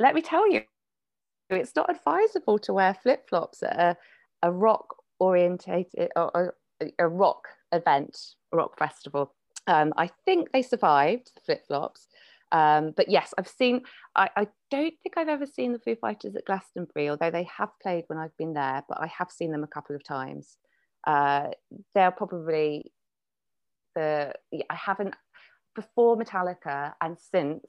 [0.00, 0.62] let me tell you,
[1.50, 3.96] it's not advisable to wear flip flops at a,
[4.42, 8.18] a rock orientated or a, a, rock event,
[8.52, 9.34] a rock festival.
[9.66, 12.08] Um, I think they survived the flip flops.
[12.50, 13.82] Um, but yes, I've seen,
[14.16, 17.68] I, I, don't think I've ever seen the Foo Fighters at Glastonbury, although they have
[17.80, 20.56] played when I've been there, but I have seen them a couple of times.
[21.06, 21.48] Uh,
[21.94, 22.90] they're probably
[23.94, 25.14] the, I haven't,
[25.76, 27.64] before Metallica and since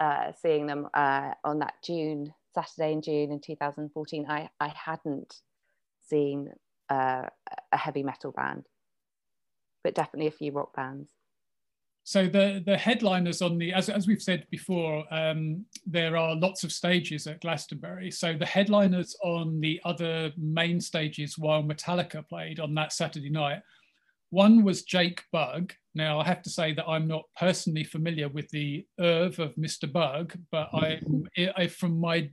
[0.00, 5.40] uh, seeing them uh, on that June Saturday in June in 2014, I, I hadn't
[6.08, 6.50] seen
[6.88, 7.22] uh,
[7.72, 8.64] a heavy metal band,
[9.84, 11.10] but definitely a few rock bands.
[12.04, 16.62] So the the headliners on the as, as we've said before, um, there are lots
[16.62, 18.12] of stages at Glastonbury.
[18.12, 23.60] So the headliners on the other main stages while Metallica played on that Saturday night,
[24.30, 28.50] one was Jake Bugg, Now, I have to say that I'm not personally familiar with
[28.50, 29.90] the Irv of Mr.
[29.90, 31.00] Bugg, but I,
[31.56, 32.28] I from my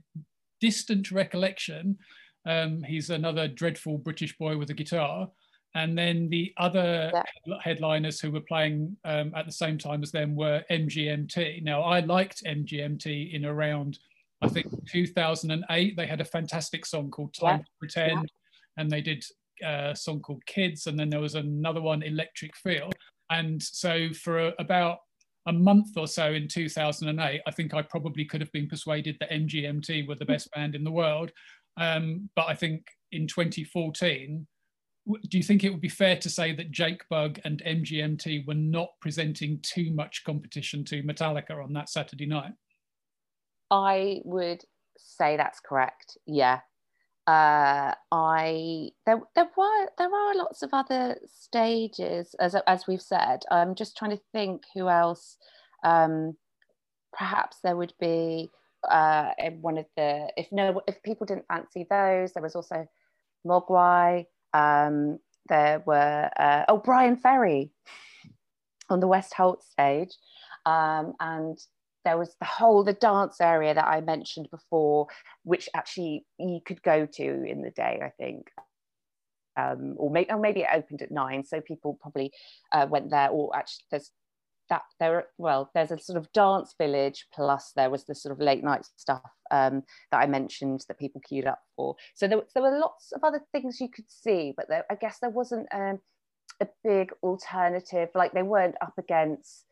[0.60, 1.96] distant recollection,
[2.44, 5.30] um, he's another dreadful British boy with a guitar.
[5.74, 7.56] And then the other yeah.
[7.62, 11.62] headliners who were playing um, at the same time as them were MGMT.
[11.62, 13.98] Now, I liked MGMT in around,
[14.42, 15.96] I think, 2008.
[15.96, 17.64] They had a fantastic song called Time yeah.
[17.64, 18.82] to Pretend, yeah.
[18.82, 19.24] and they did
[19.62, 22.90] a song called Kids, and then there was another one, Electric Feel.
[23.30, 24.98] And so for a, about
[25.46, 29.30] a month or so in 2008, I think I probably could have been persuaded that
[29.30, 31.32] MGMT were the best band in the world.
[31.76, 34.46] Um, but I think in 2014,
[35.28, 38.54] do you think it would be fair to say that Jake Bugg and MGMT were
[38.54, 42.52] not presenting too much competition to Metallica on that Saturday night?
[43.70, 44.62] I would
[44.96, 46.16] say that's correct.
[46.26, 46.60] Yeah,
[47.26, 53.40] uh, I there there were there are lots of other stages as as we've said.
[53.50, 55.38] I'm just trying to think who else.
[55.82, 56.36] Um,
[57.12, 58.50] perhaps there would be
[58.90, 62.32] uh, one of the if no if people didn't fancy those.
[62.32, 62.86] There was also
[63.46, 64.26] Mogwai.
[64.52, 67.70] Um, there were uh, oh Bryan Ferry
[68.90, 70.12] on the West Holt stage,
[70.66, 71.58] um, and
[72.04, 75.06] there was the whole the dance area that I mentioned before,
[75.42, 78.50] which actually you could go to in the day, I think.
[79.56, 82.32] Um, or, maybe, or maybe it opened at nine, so people probably
[82.72, 83.28] uh, went there.
[83.28, 84.10] Or actually, there's
[84.70, 85.26] that there.
[85.38, 88.86] Well, there's a sort of dance village, plus there was the sort of late night
[88.96, 91.96] stuff um, that I mentioned that people queued up for.
[92.14, 95.18] So there, there were lots of other things you could see, but there, I guess
[95.20, 96.00] there wasn't um,
[96.60, 98.08] a big alternative.
[98.14, 99.64] Like they weren't up against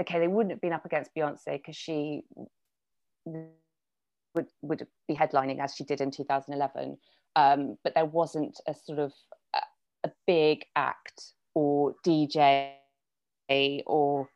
[0.00, 2.22] okay, they wouldn't have been up against Beyonce because she
[3.24, 6.96] would would be headlining as she did in 2011,
[7.36, 9.12] um, but there wasn't a sort of
[9.54, 9.60] a,
[10.04, 12.72] a big act or DJ
[13.86, 14.28] or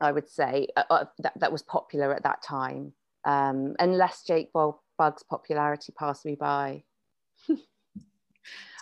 [0.00, 2.92] I would say uh, uh, that, that was popular at that time,
[3.24, 6.82] um, unless Jake Bugg's popularity passed me by.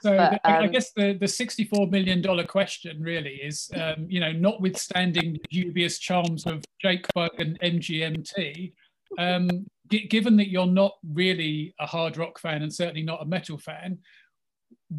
[0.03, 4.33] So but, um, I guess the, the $64 million question really is, um, you know,
[4.33, 8.73] notwithstanding the dubious charms of Jake Bugg and MGMT,
[9.19, 13.27] um, g- given that you're not really a hard rock fan and certainly not a
[13.27, 13.99] metal fan,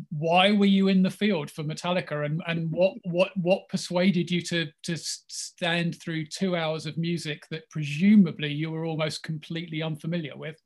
[0.10, 4.42] why were you in the field for Metallica and, and what, what, what persuaded you
[4.42, 10.38] to, to stand through two hours of music that presumably you were almost completely unfamiliar
[10.38, 10.58] with?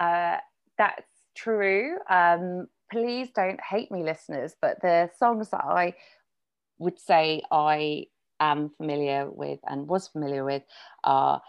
[0.00, 0.38] Uh,
[0.78, 1.98] that's true.
[2.08, 5.94] Um, please don't hate me, listeners, but the songs that I
[6.78, 8.06] would say I
[8.40, 10.62] am familiar with and was familiar with
[11.04, 11.40] are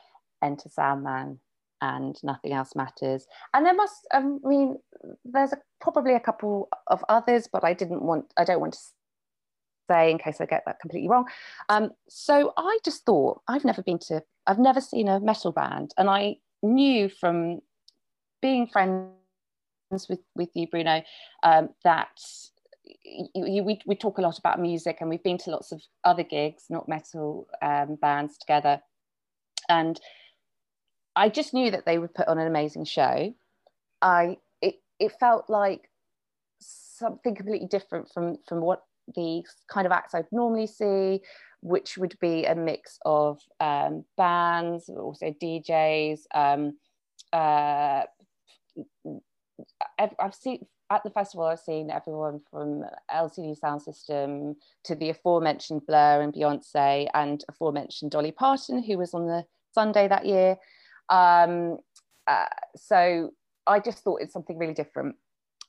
[0.41, 1.39] Enter Sandman
[1.81, 3.27] and Nothing Else Matters.
[3.53, 4.77] And there must, I mean,
[5.25, 8.79] there's a, probably a couple of others, but I didn't want, I don't want to
[9.89, 11.27] say in case I get that completely wrong.
[11.69, 15.93] Um, so I just thought, I've never been to, I've never seen a metal band.
[15.97, 17.61] And I knew from
[18.41, 19.11] being friends
[19.91, 21.03] with with you, Bruno,
[21.43, 22.19] um, that
[22.83, 25.81] you, you, we, we talk a lot about music and we've been to lots of
[26.03, 28.81] other gigs, not metal um, bands together.
[29.69, 29.99] And
[31.15, 33.33] I just knew that they would put on an amazing show.
[34.01, 35.89] I it, it felt like
[36.59, 38.83] something completely different from from what
[39.15, 41.21] the kind of acts I'd normally see,
[41.61, 46.77] which would be a mix of um, bands, also DJs, um,
[47.31, 48.03] uh,
[49.99, 52.83] I've, I've seen at the festival, I've seen everyone from
[53.13, 54.55] LCD Soundsystem
[54.85, 60.07] to the aforementioned Blur and Beyonce, and aforementioned Dolly Parton, who was on the Sunday
[60.07, 60.57] that year.
[61.09, 61.79] Um,
[62.25, 62.45] uh,
[62.75, 63.31] so
[63.65, 65.15] I just thought it's something really different.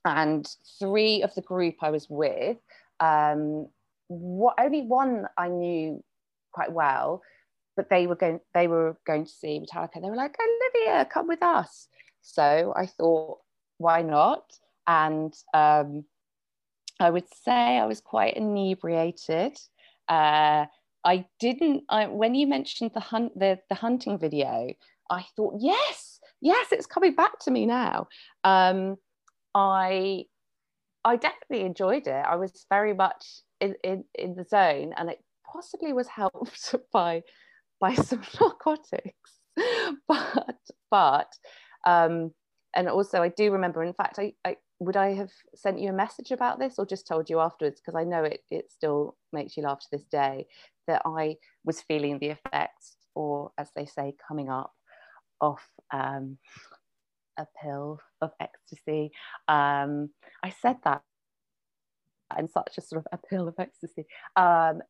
[0.05, 0.47] And
[0.79, 2.59] three of the group I was with,
[3.01, 3.69] um,
[4.07, 6.03] what, only one I knew
[6.53, 7.23] quite well,
[7.77, 10.01] but they were going they were going to see Metallica.
[10.01, 11.89] They were like, Olivia, come with us.
[12.23, 13.39] So I thought
[13.79, 14.45] why not?
[14.87, 16.05] And um,
[17.01, 19.59] I would say I was quite inebriated.
[20.09, 20.67] Uh,
[21.05, 21.85] I didn't.
[21.89, 24.73] I, when you mentioned the hunt, the the hunting video,
[25.11, 28.09] I thought, yes, yes, it's coming back to me now.
[28.45, 28.97] Um,
[29.55, 30.25] I
[31.05, 32.25] I definitely enjoyed it.
[32.27, 37.23] I was very much in, in, in the zone, and it possibly was helped by
[37.81, 39.39] by some narcotics,
[40.09, 40.57] but
[40.91, 41.33] but
[41.87, 42.33] um,
[42.75, 45.93] and also I do remember, in fact, I, I would I have sent you a
[45.93, 49.57] message about this or just told you afterwards because I know it it still makes
[49.57, 50.47] you laugh to this day
[50.87, 54.73] that I was feeling the effects or as they say coming up
[55.41, 56.39] off um,
[57.39, 59.11] a pill of ecstasy.
[59.47, 60.11] Um,
[60.43, 61.03] I said that
[62.39, 64.07] in such a sort of a pill of ecstasy.
[64.37, 64.83] Um,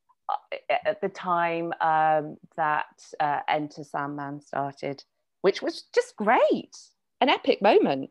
[0.69, 2.87] at the time um, that
[3.21, 5.03] uh, Enter Sandman started,
[5.41, 6.77] which was just great,
[7.21, 8.11] an epic moment.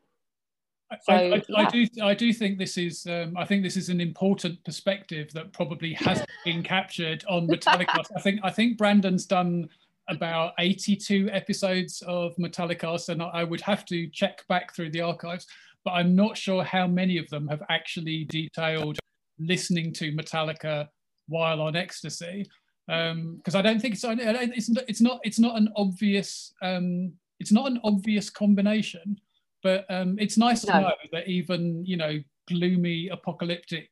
[1.02, 1.58] So, I, I, yeah.
[1.58, 1.88] I, do.
[2.02, 3.06] I do think this is.
[3.08, 8.06] Um, I think this is an important perspective that probably hasn't been captured on Metallica.
[8.16, 8.40] I think.
[8.44, 9.68] I think Brandon's done
[10.10, 15.46] about 82 episodes of Metallicast, and I would have to check back through the archives,
[15.84, 18.98] but I'm not sure how many of them have actually detailed
[19.40, 20.88] listening to Metallica
[21.28, 22.50] while on ecstasy.
[22.88, 27.52] Because um, I don't think it's, it's it's not it's not an obvious um, it's
[27.52, 29.18] not an obvious combination,
[29.64, 30.74] but um, it's nice no.
[30.74, 33.90] to know that even you know gloomy apocalyptic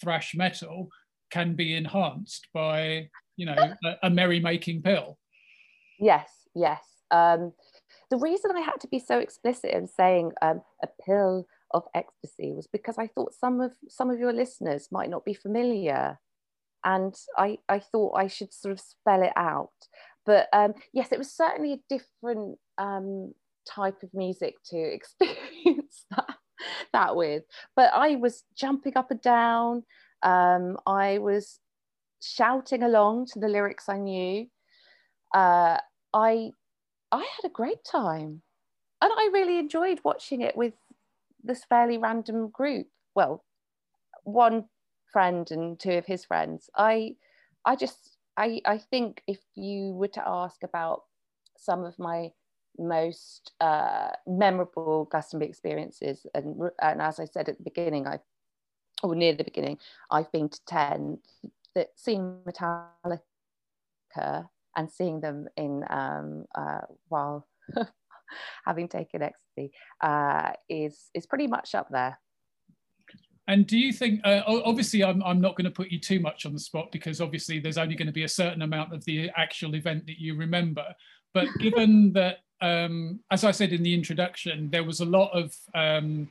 [0.00, 0.88] thrash metal
[1.30, 5.18] can be enhanced by you know a, a merrymaking pill.
[5.98, 6.82] Yes, yes.
[7.10, 7.52] Um,
[8.10, 12.52] the reason I had to be so explicit in saying um, a pill of ecstasy
[12.52, 16.18] was because I thought some of some of your listeners might not be familiar,
[16.84, 19.70] and I I thought I should sort of spell it out.
[20.24, 23.34] But um, yes, it was certainly a different um,
[23.66, 26.36] type of music to experience that,
[26.92, 27.44] that with.
[27.76, 29.84] But I was jumping up and down.
[30.22, 31.60] Um, I was
[32.20, 34.48] shouting along to the lyrics I knew
[35.34, 35.78] uh,
[36.14, 36.52] I
[37.12, 38.42] I had a great time,
[39.00, 40.74] and I really enjoyed watching it with
[41.42, 42.86] this fairly random group.
[43.14, 43.44] Well,
[44.24, 44.64] one
[45.12, 46.70] friend and two of his friends.
[46.76, 47.16] I
[47.64, 51.02] I just I I think if you were to ask about
[51.56, 52.30] some of my
[52.78, 58.18] most uh, memorable Glastonbury experiences, and and as I said at the beginning, I
[59.02, 59.78] or near the beginning,
[60.10, 61.18] I've been to ten.
[61.74, 63.20] That seeing Metallica
[64.76, 67.46] and seeing them in um, uh, while
[68.64, 72.18] having taken ecstasy uh, is is pretty much up there.
[73.48, 76.44] And do you think, uh, obviously, I'm, I'm not going to put you too much
[76.44, 79.30] on the spot because obviously there's only going to be a certain amount of the
[79.38, 80.84] actual event that you remember.
[81.32, 85.54] But given that, um, as I said in the introduction, there was a lot of
[85.74, 86.30] um,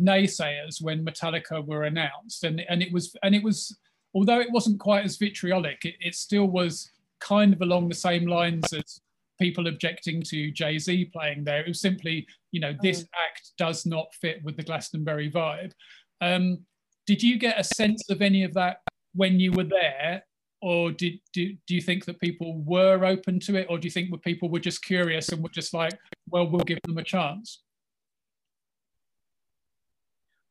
[0.00, 3.76] naysayers when Metallica were announced, and, and it was and it was
[4.14, 8.26] although it wasn't quite as vitriolic, it, it still was kind of along the same
[8.26, 9.00] lines as
[9.40, 11.60] people objecting to Jay Z playing there.
[11.60, 13.08] It was simply, you know, this mm.
[13.26, 15.72] act does not fit with the Glastonbury vibe.
[16.20, 16.58] Um,
[17.06, 18.80] did you get a sense of any of that
[19.14, 20.24] when you were there?
[20.60, 23.92] Or did do, do you think that people were open to it, or do you
[23.92, 25.96] think that people were just curious and were just like,
[26.28, 27.62] well, we'll give them a chance?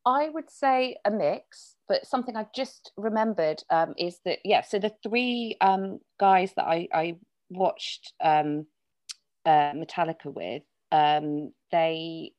[0.08, 4.62] I would say a mix, but something I've just remembered um, is that yeah.
[4.62, 7.18] So the three um, guys that I, I
[7.50, 8.68] watched um,
[9.46, 12.32] uh, Metallica with, um, they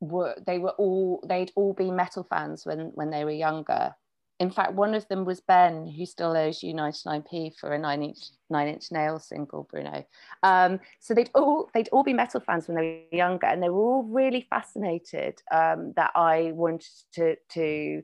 [0.00, 3.94] were they were all they'd all been metal fans when when they were younger,
[4.40, 8.02] in fact, one of them was Ben, who still owes you 99p for a nine
[8.02, 8.18] inch
[8.50, 10.04] nine inch nail single, Bruno.
[10.42, 13.68] Um, so they'd all they'd all be metal fans when they were younger, and they
[13.68, 18.02] were all really fascinated um, that I wanted to to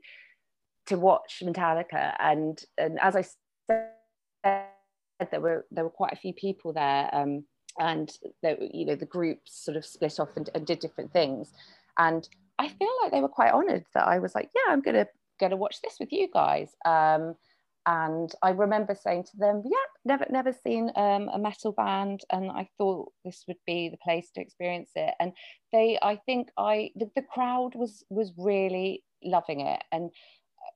[0.87, 2.15] to watch Metallica.
[2.21, 3.25] And and as I
[3.67, 3.91] said,
[5.33, 7.45] there were there were quite a few people there, um,
[7.81, 8.09] and
[8.45, 11.53] there, you know the groups sort of split off and, and did different things,
[11.99, 12.29] and
[12.61, 15.09] I feel like they were quite honoured that I was like, yeah, I'm to
[15.41, 16.71] going to watch this with you guys.
[16.85, 17.35] Um,
[17.87, 22.51] and I remember saying to them, yeah, never never seen um, a metal band, and
[22.51, 25.15] I thought this would be the place to experience it.
[25.19, 25.33] And
[25.73, 30.11] they, I think, I the, the crowd was was really loving it, and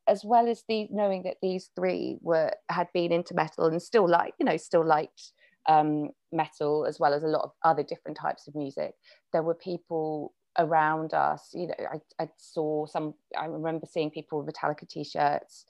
[0.08, 4.08] as well as the knowing that these three were had been into metal and still
[4.08, 5.32] like you know still liked
[5.68, 8.94] um, metal as well as a lot of other different types of music.
[9.32, 11.50] There were people around us.
[11.52, 15.64] You know, I, I saw some, I remember seeing people with Metallica t shirts.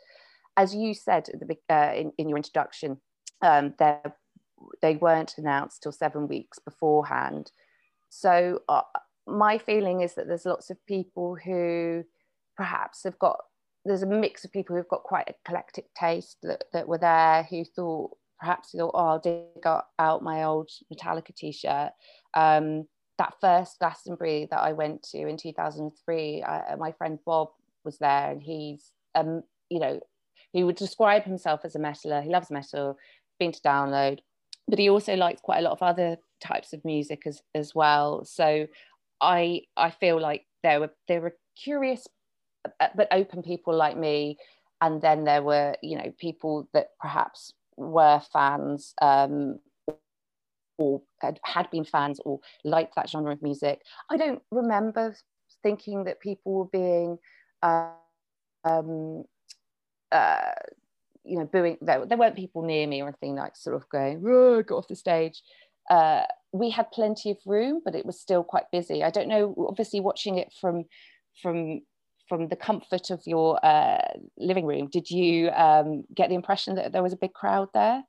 [0.57, 2.99] As you said the, uh, in, in your introduction,
[3.43, 3.75] um,
[4.81, 7.51] they weren't announced till seven weeks beforehand.
[8.09, 8.83] So, uh,
[9.27, 12.05] my feeling is that there's lots of people who
[12.57, 13.39] perhaps have got,
[13.85, 17.43] there's a mix of people who've got quite a eclectic taste that, that were there
[17.45, 19.67] who thought, perhaps thought, oh, I'll dig
[19.99, 21.91] out my old Metallica t shirt.
[22.35, 22.87] Um,
[23.19, 27.49] that first Glastonbury that I went to in 2003, I, my friend Bob
[27.85, 30.01] was there, and he's, um, you know,
[30.53, 32.23] he would describe himself as a metaler.
[32.23, 32.97] He loves metal,
[33.39, 34.21] been to download,
[34.69, 38.25] but he also likes quite a lot of other types of music as as well.
[38.25, 38.67] So
[39.21, 42.07] I I feel like there were there were curious
[42.81, 44.39] uh, but open people like me,
[44.81, 49.59] and then there were you know people that perhaps were fans um,
[50.79, 53.83] or had, been fans or liked that genre of music.
[54.11, 55.17] I don't remember
[55.63, 57.19] thinking that people were being
[57.63, 57.91] uh,
[58.65, 59.25] um,
[60.13, 60.53] uh,
[61.25, 61.79] you know, booing.
[61.81, 64.89] There, there weren't people near me or anything like sort of going, "Got get off
[64.89, 65.43] the stage."
[65.91, 66.23] Uh,
[66.53, 69.03] we had plenty of room, but it was still quite busy.
[69.03, 69.55] I don't know.
[69.69, 70.85] Obviously, watching it from
[71.43, 71.81] from
[72.29, 73.99] from the comfort of your uh,
[74.39, 78.03] living room, did you um, get the impression that there was a big crowd there?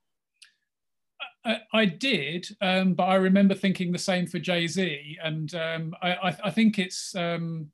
[1.46, 5.96] I, I did, um, but I remember thinking the same for Jay Z, and um,
[6.02, 7.68] I, I, I, think it's um,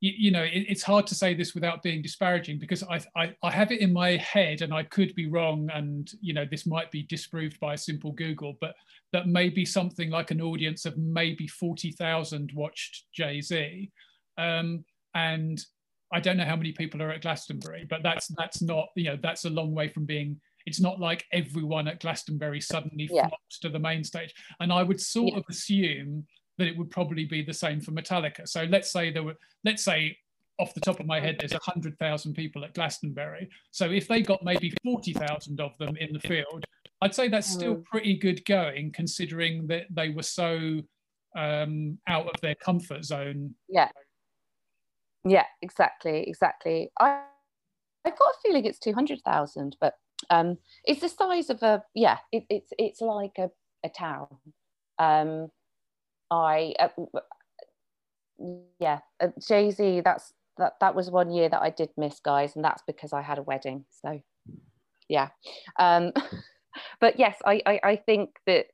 [0.00, 3.50] you, you, know it, it's hard to say this without being disparaging because I, I,
[3.50, 6.90] have it in my head, and I could be wrong, and you know this might
[6.90, 8.74] be disproved by a simple Google, but
[9.12, 13.90] that maybe something like an audience of maybe forty thousand watched Jay Z.
[14.38, 15.64] Um, and
[16.12, 19.18] I don't know how many people are at Glastonbury, but that's that's not you know
[19.22, 20.40] that's a long way from being.
[20.66, 23.28] It's not like everyone at Glastonbury suddenly yeah.
[23.28, 25.38] flocked to the main stage, and I would sort yeah.
[25.38, 26.26] of assume
[26.58, 28.46] that it would probably be the same for Metallica.
[28.46, 30.16] So let's say there were, let's say
[30.58, 33.48] off the top of my head, there's 100,000 people at Glastonbury.
[33.70, 36.64] So if they got maybe 40,000 of them in the field,
[37.00, 37.84] I'd say that's still mm.
[37.86, 40.82] pretty good going considering that they were so
[41.34, 43.54] um, out of their comfort zone.
[43.68, 43.88] Yeah
[45.24, 47.22] yeah exactly exactly i
[48.04, 49.94] i've got a feeling it's 200000 but
[50.30, 53.50] um it's the size of a yeah it, it's it's like a,
[53.84, 54.26] a town
[54.98, 55.50] um
[56.30, 56.88] i uh,
[58.80, 62.64] yeah uh, jay-z that's that that was one year that i did miss guys and
[62.64, 64.20] that's because i had a wedding so
[65.08, 65.28] yeah
[65.78, 66.12] um
[67.00, 68.66] but yes I, I i think that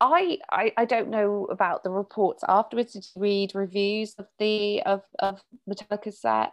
[0.00, 2.92] I, I, I don't know about the reports afterwards.
[2.92, 6.52] Did you read reviews of the of of Metallica's set?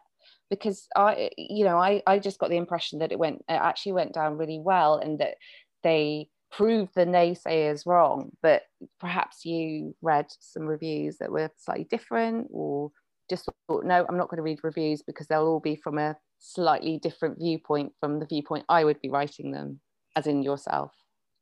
[0.50, 3.94] Because I you know I I just got the impression that it went it actually
[3.94, 5.36] went down really well and that
[5.84, 8.32] they proved the naysayers wrong.
[8.42, 8.64] But
[9.00, 12.92] perhaps you read some reviews that were slightly different or
[13.30, 16.16] just thought no I'm not going to read reviews because they'll all be from a
[16.38, 19.80] slightly different viewpoint from the viewpoint I would be writing them
[20.16, 20.92] as in yourself.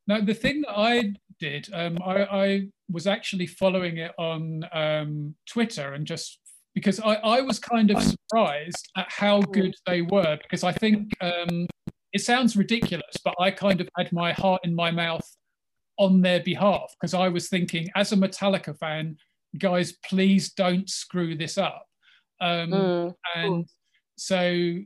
[0.08, 5.34] Now, the thing that I did, um, I, I, was actually following it on um,
[5.48, 6.40] Twitter and just
[6.74, 11.12] because I, I, was kind of surprised at how good they were because I think
[11.22, 11.68] um,
[12.14, 15.28] it sounds ridiculous, but I kind of had my heart in my mouth
[16.00, 19.18] on their behalf because I was thinking, as a Metallica fan,
[19.58, 21.86] guys, please don't screw this up.
[22.42, 23.14] Um, mm.
[23.36, 23.68] And
[24.18, 24.78] so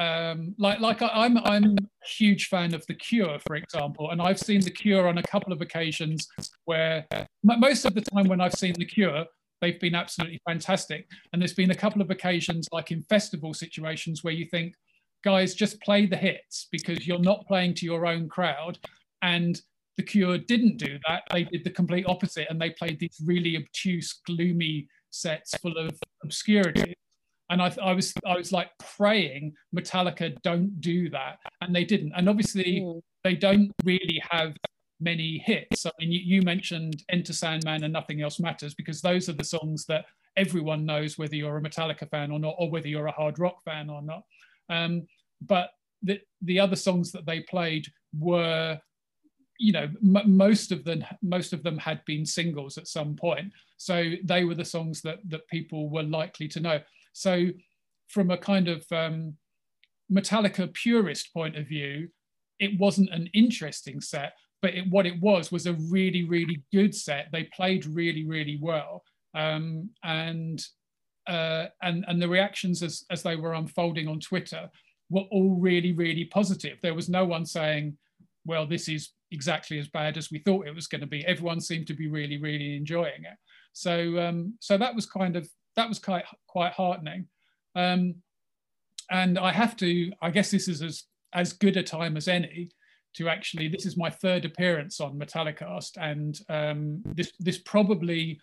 [0.00, 4.10] um, like like I, am I'm, I'm a huge fan of The Cure, for example,
[4.10, 6.26] and I've seen The Cure on a couple of occasions
[6.64, 7.06] where
[7.42, 9.26] most of the time when I've seen The Cure,
[9.60, 11.08] they've been absolutely fantastic.
[11.32, 14.74] And there's been a couple of occasions, like in festival situations, where you think,
[15.22, 18.78] guys, just play the hits because you're not playing to your own crowd.
[19.22, 19.60] And
[19.96, 21.22] The Cure didn't do that.
[21.32, 25.90] They did the complete opposite, and they played these really obtuse, gloomy sets full of
[26.22, 26.94] obscurity
[27.50, 32.12] and I, I, was I was like praying Metallica don't do that, and they didn't.
[32.16, 33.00] And obviously, mm.
[33.24, 34.54] they don't really have
[35.00, 35.86] many hits.
[35.86, 39.44] I mean, you, you, mentioned Enter Sandman and Nothing Else Matters because those are the
[39.44, 43.12] songs that everyone knows whether you're a Metallica fan or not, or whether you're a
[43.12, 44.24] hard rock fan or not.
[44.68, 45.06] Um,
[45.40, 45.70] but
[46.02, 47.86] the the other songs that they played
[48.18, 48.78] were
[49.58, 53.52] you know m- most of them most of them had been singles at some point
[53.76, 56.80] so they were the songs that that people were likely to know
[57.12, 57.46] so,
[58.08, 59.36] from a kind of um,
[60.12, 62.08] Metallica purist point of view,
[62.58, 66.94] it wasn't an interesting set, but it, what it was was a really, really good
[66.94, 67.28] set.
[67.32, 69.02] They played really, really well,
[69.34, 70.62] um, and
[71.26, 74.68] uh, and and the reactions as as they were unfolding on Twitter
[75.08, 76.78] were all really, really positive.
[76.82, 77.96] There was no one saying,
[78.44, 81.60] "Well, this is exactly as bad as we thought it was going to be." Everyone
[81.60, 83.38] seemed to be really, really enjoying it.
[83.72, 87.26] So um, so that was kind of that was quite quite heartening.
[87.74, 88.16] Um,
[89.10, 92.70] and I have to, I guess this is as as good a time as any
[93.14, 93.68] to actually.
[93.68, 98.40] This is my third appearance on Metallicast, and um, this this probably,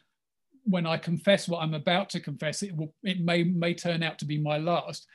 [0.63, 4.19] when I confess what I'm about to confess, it will it may may turn out
[4.19, 5.07] to be my last.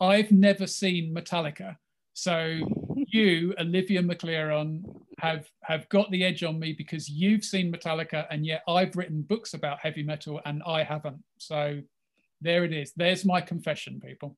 [0.00, 1.76] I've never seen Metallica,
[2.12, 2.58] so
[2.96, 4.82] you, Olivia McLearon,
[5.18, 9.22] have have got the edge on me because you've seen Metallica, and yet I've written
[9.22, 11.22] books about heavy metal and I haven't.
[11.38, 11.80] So
[12.40, 12.92] there it is.
[12.96, 14.36] There's my confession, people.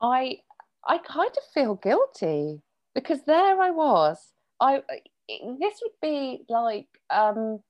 [0.00, 0.38] I
[0.86, 2.62] I kind of feel guilty
[2.94, 4.18] because there I was.
[4.60, 4.82] I
[5.28, 7.60] this would be like um,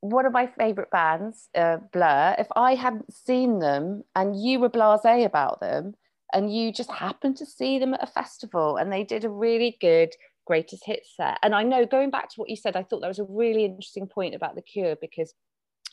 [0.00, 2.36] one of my favorite bands, uh, Blur.
[2.38, 5.94] If I hadn't seen them and you were blasé about them,
[6.32, 9.76] and you just happened to see them at a festival and they did a really
[9.80, 10.14] good
[10.46, 11.38] greatest hits set.
[11.42, 13.64] And I know going back to what you said, I thought that was a really
[13.64, 15.32] interesting point about the cure because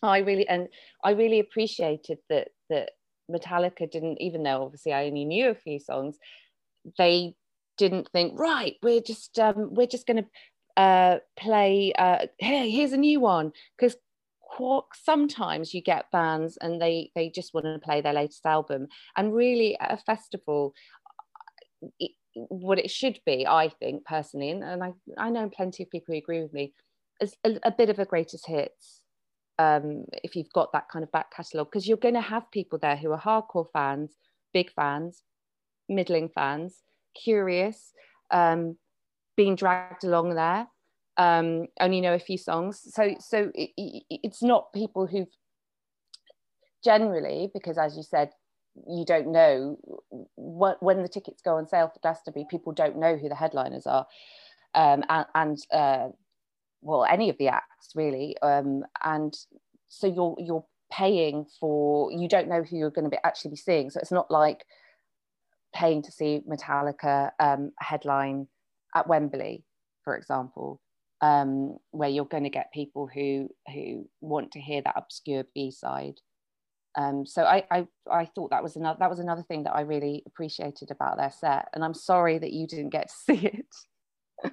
[0.04, 0.68] I really and
[1.04, 2.92] I really appreciated that that
[3.32, 6.18] Metallica didn't, even though obviously I only knew a few songs,
[6.98, 7.36] they
[7.78, 12.94] didn't think right we're just um, we're just going to uh, play uh, hey here's
[12.94, 13.52] a new one.
[13.78, 13.98] Because
[15.04, 18.88] sometimes you get bands and they they just want to play their latest album.
[19.18, 20.74] And really at a festival
[22.00, 25.90] it, what it should be i think personally and, and I, I know plenty of
[25.90, 26.74] people who agree with me
[27.22, 29.02] is a, a bit of a greatest hits
[29.58, 32.78] um, if you've got that kind of back catalogue because you're going to have people
[32.78, 34.12] there who are hardcore fans
[34.54, 35.24] big fans
[35.88, 36.82] middling fans
[37.22, 37.92] curious
[38.32, 38.78] um,
[39.36, 40.68] being dragged along there.
[41.18, 42.82] Um, only know a few songs.
[42.94, 43.72] So so it,
[44.10, 45.28] it's not people who've
[46.84, 48.32] generally because as you said
[48.88, 49.78] you don't know.
[50.36, 53.88] What, when the tickets go on sale for Glastonbury people don't know who the headliners
[53.88, 54.06] are.
[54.74, 56.08] Um, and, and uh,
[56.82, 58.38] well any of the acts really.
[58.42, 59.34] Um, and
[59.88, 63.58] so you're you're paying for you don't know who you're going to be actually be
[63.58, 63.90] seeing.
[63.90, 64.66] So it's not like
[65.76, 68.48] paying to see Metallica um, headline
[68.96, 69.64] at Wembley
[70.04, 70.80] for example
[71.22, 75.72] um, where you're going to get people who who want to hear that obscure B
[75.72, 76.20] side.
[76.98, 79.82] Um, so I, I I thought that was another that was another thing that I
[79.82, 84.52] really appreciated about their set, and I'm sorry that you didn't get to see it.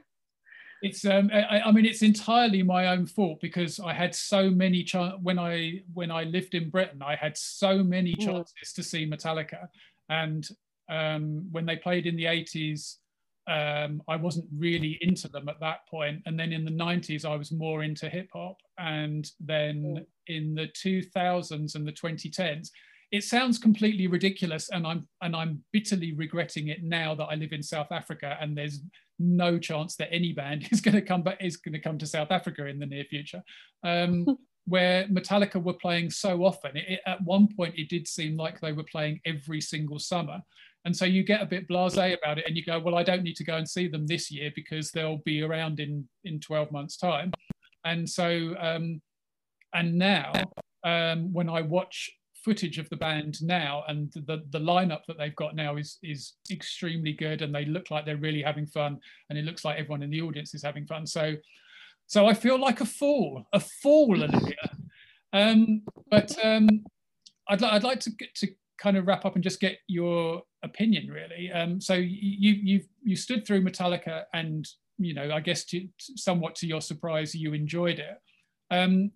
[0.82, 4.82] it's um I, I, mean it's entirely my own fault because I had so many
[4.82, 8.74] ch- when I when I lived in Britain I had so many chances mm.
[8.74, 9.68] to see Metallica,
[10.08, 10.48] and
[10.90, 12.96] um, when they played in the 80s
[13.48, 16.22] um, I wasn't really into them at that point.
[16.26, 18.56] And then in the 90s, I was more into hip hop.
[18.78, 20.06] And then mm.
[20.28, 22.70] in the 2000s and the 2010s,
[23.10, 24.70] it sounds completely ridiculous.
[24.70, 28.56] And I'm, and I'm bitterly regretting it now that I live in South Africa and
[28.56, 28.80] there's
[29.18, 32.06] no chance that any band is going to come back, is going to come to
[32.06, 33.42] South Africa in the near future.
[33.82, 34.26] Um,
[34.66, 38.60] where Metallica were playing so often, it, it, at one point it did seem like
[38.60, 40.40] they were playing every single summer.
[40.84, 43.22] And so you get a bit blasé about it and you go, well, I don't
[43.22, 46.72] need to go and see them this year because they'll be around in, in 12
[46.72, 47.32] months time.
[47.84, 49.00] And so, um,
[49.74, 50.32] and now
[50.84, 52.10] um, when I watch
[52.44, 56.32] footage of the band now and the, the lineup that they've got now is, is
[56.50, 58.98] extremely good and they look like they're really having fun
[59.30, 61.06] and it looks like everyone in the audience is having fun.
[61.06, 61.34] So,
[62.06, 64.70] so I feel like a fool, a fool, Olivia.
[65.32, 66.68] Um, but um,
[67.48, 68.48] I'd, I'd like to, get to
[68.82, 71.52] kind of wrap up and just get your opinion, really.
[71.52, 74.66] Um, so you you you stood through Metallica, and
[74.98, 78.18] you know, I guess to, somewhat to your surprise, you enjoyed it.
[78.70, 79.12] Um,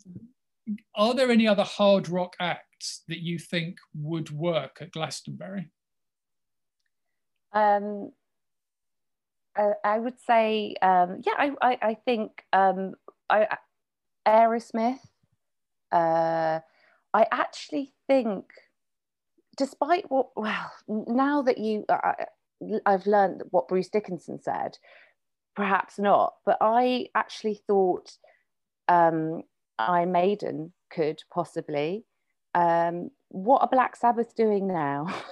[0.94, 5.70] are there any other hard rock acts that you think would work at Glastonbury?
[7.52, 8.12] Um,
[9.56, 12.94] I, I would say, um, yeah, I, I, I think um,
[13.30, 13.56] I,
[14.26, 14.98] Aerosmith.
[15.92, 16.60] Uh,
[17.14, 18.44] I actually think
[19.56, 22.12] despite what, well, now that you, uh,
[22.84, 24.78] I've learned what Bruce Dickinson said,
[25.54, 28.12] perhaps not, but I actually thought
[28.88, 29.42] um,
[29.78, 32.04] Iron Maiden could possibly.
[32.54, 35.06] Um, what are Black Sabbath doing now?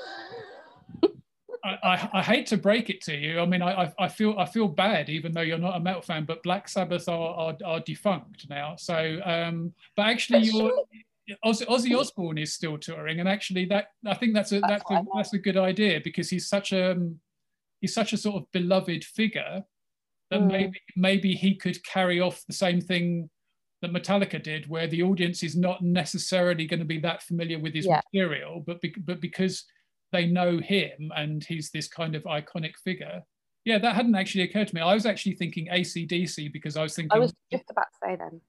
[1.65, 3.41] I, I, I, hate to break it to you.
[3.41, 6.27] I mean, I, I feel I feel bad, even though you're not a metal fan.
[6.27, 8.77] But Black Sabbath are are, are defunct now.
[8.77, 10.73] So, um, but actually, you're
[11.45, 14.91] Ozzy, Ozzy Osbourne is still touring, and actually, that I think that's a that's, that's
[14.91, 16.97] a, that's a good idea because he's such a
[17.81, 19.65] he's such a sort of beloved figure
[20.31, 20.49] that mm.
[20.49, 23.31] maybe maybe he could carry off the same thing
[23.81, 27.75] that Metallica did, where the audience is not necessarily going to be that familiar with
[27.75, 28.01] his yeah.
[28.13, 29.65] material, but be, but because
[30.13, 33.23] they know him and he's this kind of iconic figure.
[33.65, 34.83] Yeah, that hadn't actually occurred to me.
[34.83, 37.17] I was actually thinking ACDC because I was thinking.
[37.17, 38.41] I was just about to say then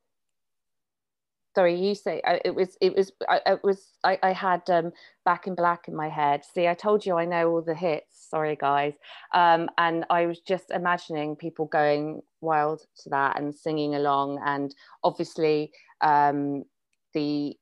[1.56, 4.92] sorry you say I, it was it was I, it was I, I had um,
[5.24, 6.44] back in black in my head.
[6.46, 8.28] See i told you i know all the hits.
[8.30, 8.94] Sorry guys.
[9.34, 14.76] Um, and i was just imagining people going wild to that and singing along and
[15.04, 16.66] obviously um,
[17.14, 17.56] the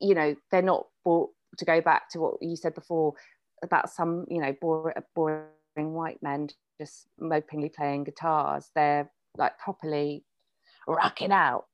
[0.00, 3.14] you know they're not bought to go back to what you said before
[3.62, 5.46] about some you know boring, boring
[5.76, 6.48] white men
[6.80, 8.70] just mopingly playing guitars.
[8.74, 10.24] They're like properly
[10.88, 11.66] rocking out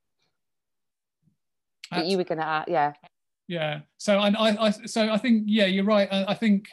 [1.90, 2.92] that you were going to add yeah.
[3.48, 3.80] Yeah.
[3.98, 6.08] So and I, I so i think yeah you're right.
[6.10, 6.68] I, I think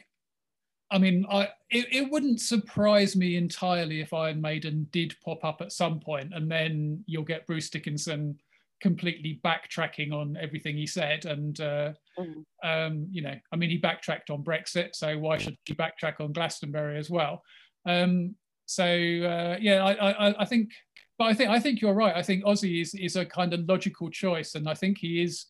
[0.91, 5.61] i mean i it, it wouldn't surprise me entirely if iron maiden did pop up
[5.61, 8.39] at some point and then you'll get bruce dickinson
[8.79, 12.43] completely backtracking on everything he said and uh, mm.
[12.63, 16.31] um, you know i mean he backtracked on brexit so why should he backtrack on
[16.31, 17.43] glastonbury as well?
[17.85, 20.71] Um, so uh, yeah I, I, I think
[21.17, 22.15] but I think I think you're right.
[22.15, 25.45] I think Ozzy is is a kind of logical choice, and I think he is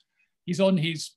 [0.45, 1.11] he's on his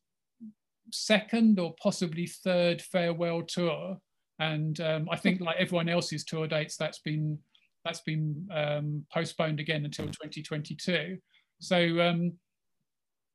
[0.92, 3.96] second or possibly third farewell tour,
[4.40, 7.38] and um, I think like everyone else's tour dates, that's been
[7.84, 11.16] that's been um, postponed again until 2022.
[11.61, 12.32] So, um,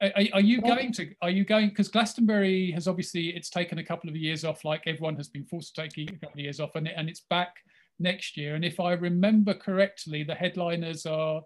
[0.02, 1.10] are, are, you going to?
[1.22, 1.70] Are you going?
[1.70, 5.46] Because Glastonbury has obviously it's taken a couple of years off, like everyone has been
[5.46, 7.54] forced to take a couple of years off, and, and it's back
[8.00, 8.56] next year.
[8.56, 11.42] And if I remember correctly, the headliners are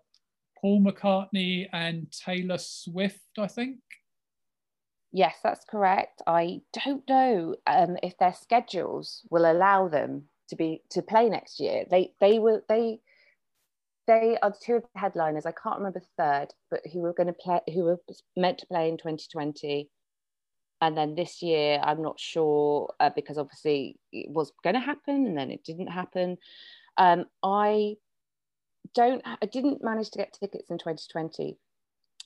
[0.59, 3.79] Paul McCartney and Taylor Swift, I think.
[5.11, 6.21] Yes, that's correct.
[6.27, 11.59] I don't know um, if their schedules will allow them to be to play next
[11.59, 11.85] year.
[11.89, 12.99] They they were they
[14.05, 15.45] they are two of the headliners.
[15.45, 17.99] I can't remember third, but who were going to play who were
[18.35, 19.89] meant to play in 2020,
[20.81, 25.25] and then this year I'm not sure uh, because obviously it was going to happen
[25.27, 26.37] and then it didn't happen.
[26.97, 27.95] Um, I
[28.95, 31.57] don't I didn't manage to get tickets in 2020,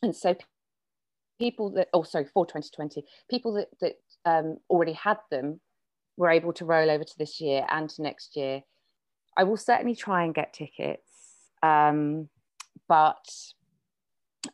[0.01, 0.35] and so
[1.39, 3.95] people that oh sorry for 2020 people that that
[4.25, 5.59] um, already had them
[6.15, 8.61] were able to roll over to this year and to next year
[9.35, 11.11] i will certainly try and get tickets
[11.63, 12.29] um,
[12.87, 13.25] but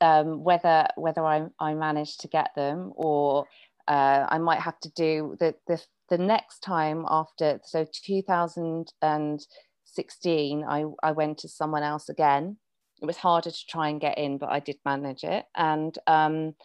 [0.02, 3.46] um, whether whether I, I manage to get them or
[3.90, 10.86] uh, I might have to do the, the the next time after so 2016 I,
[11.04, 12.58] I went to someone else again
[13.02, 15.46] it was harder to try and get in, but I did manage it.
[15.56, 16.56] And um,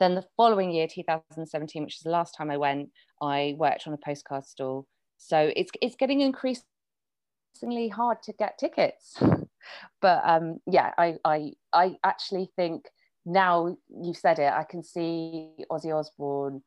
[0.00, 2.90] then the following year, 2017, which is the last time I went,
[3.22, 4.86] I worked on a postcard stall.
[5.18, 9.20] So it's it's getting increasingly hard to get tickets.
[10.00, 12.86] but um, yeah, I, I I actually think
[13.24, 16.62] now you've said it, I can see Ozzy Osbourne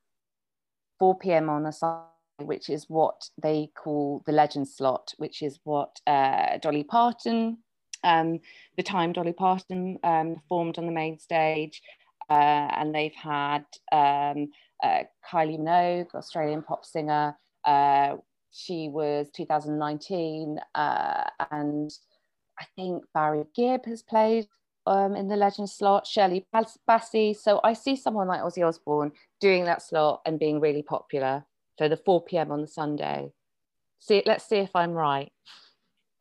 [0.99, 1.49] 4 p.m.
[1.49, 2.05] on a Sunday,
[2.39, 7.57] which is what they call the legend slot, which is what uh, Dolly Parton
[8.03, 8.39] um,
[8.77, 11.81] the time Dolly Parton um, performed on the main stage,
[12.29, 14.49] uh, and they've had um,
[14.83, 17.35] uh, Kylie Minogue, Australian pop singer.
[17.65, 18.15] Uh,
[18.51, 21.91] she was 2019, uh, and
[22.59, 24.47] I think Barry Gibb has played
[24.85, 27.35] um, in the legend slot, Shirley Bassey.
[27.35, 31.45] So I see someone like Ozzy Osbourne doing that slot and being really popular.
[31.77, 32.51] So the 4 p.m.
[32.51, 33.31] on the Sunday.
[33.99, 35.31] See, let's see if I'm right.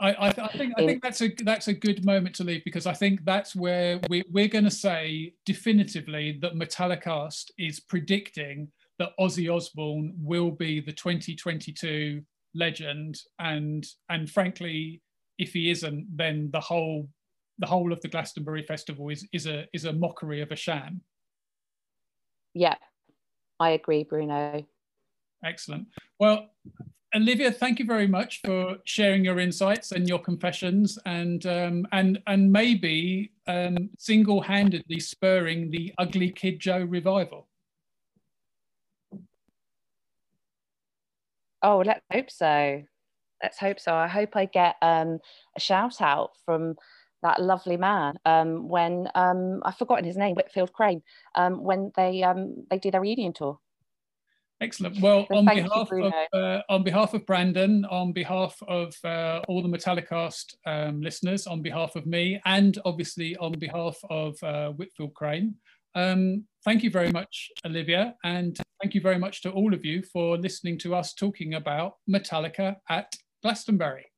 [0.00, 2.64] I, I, th- I, think I think that's a that's a good moment to leave
[2.64, 8.68] because I think that's where we, we're going to say definitively that Metallicast is predicting
[8.98, 12.22] that Ozzy Osbourne will be the 2022
[12.54, 15.02] legend, and and frankly,
[15.38, 17.06] if he isn't, then the whole
[17.60, 21.02] the whole of the Glastonbury Festival is is a is a mockery of a sham.
[22.54, 22.76] Yeah,
[23.60, 24.66] I agree, Bruno.
[25.44, 25.86] Excellent.
[26.18, 26.50] Well,
[27.14, 32.20] Olivia, thank you very much for sharing your insights and your confessions, and um, and
[32.26, 37.48] and maybe um, single-handedly spurring the Ugly Kid Joe revival.
[41.62, 42.82] Oh, let's hope so.
[43.42, 43.94] Let's hope so.
[43.94, 45.18] I hope I get um,
[45.56, 46.76] a shout out from
[47.22, 51.02] that lovely man um, when um, I've forgotten his name, Whitfield Crane,
[51.34, 53.58] um, when they um, they do their reunion tour.
[54.62, 55.00] Excellent.
[55.00, 59.62] Well, on behalf you, of uh, on behalf of Brandon, on behalf of uh, all
[59.62, 65.14] the Metallicast um, listeners, on behalf of me, and obviously on behalf of uh, Whitfield
[65.14, 65.54] Crane,
[65.94, 70.02] um, thank you very much, Olivia, and thank you very much to all of you
[70.02, 74.09] for listening to us talking about Metallica at Glastonbury.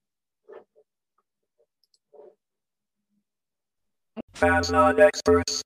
[4.42, 5.62] Fans not experts.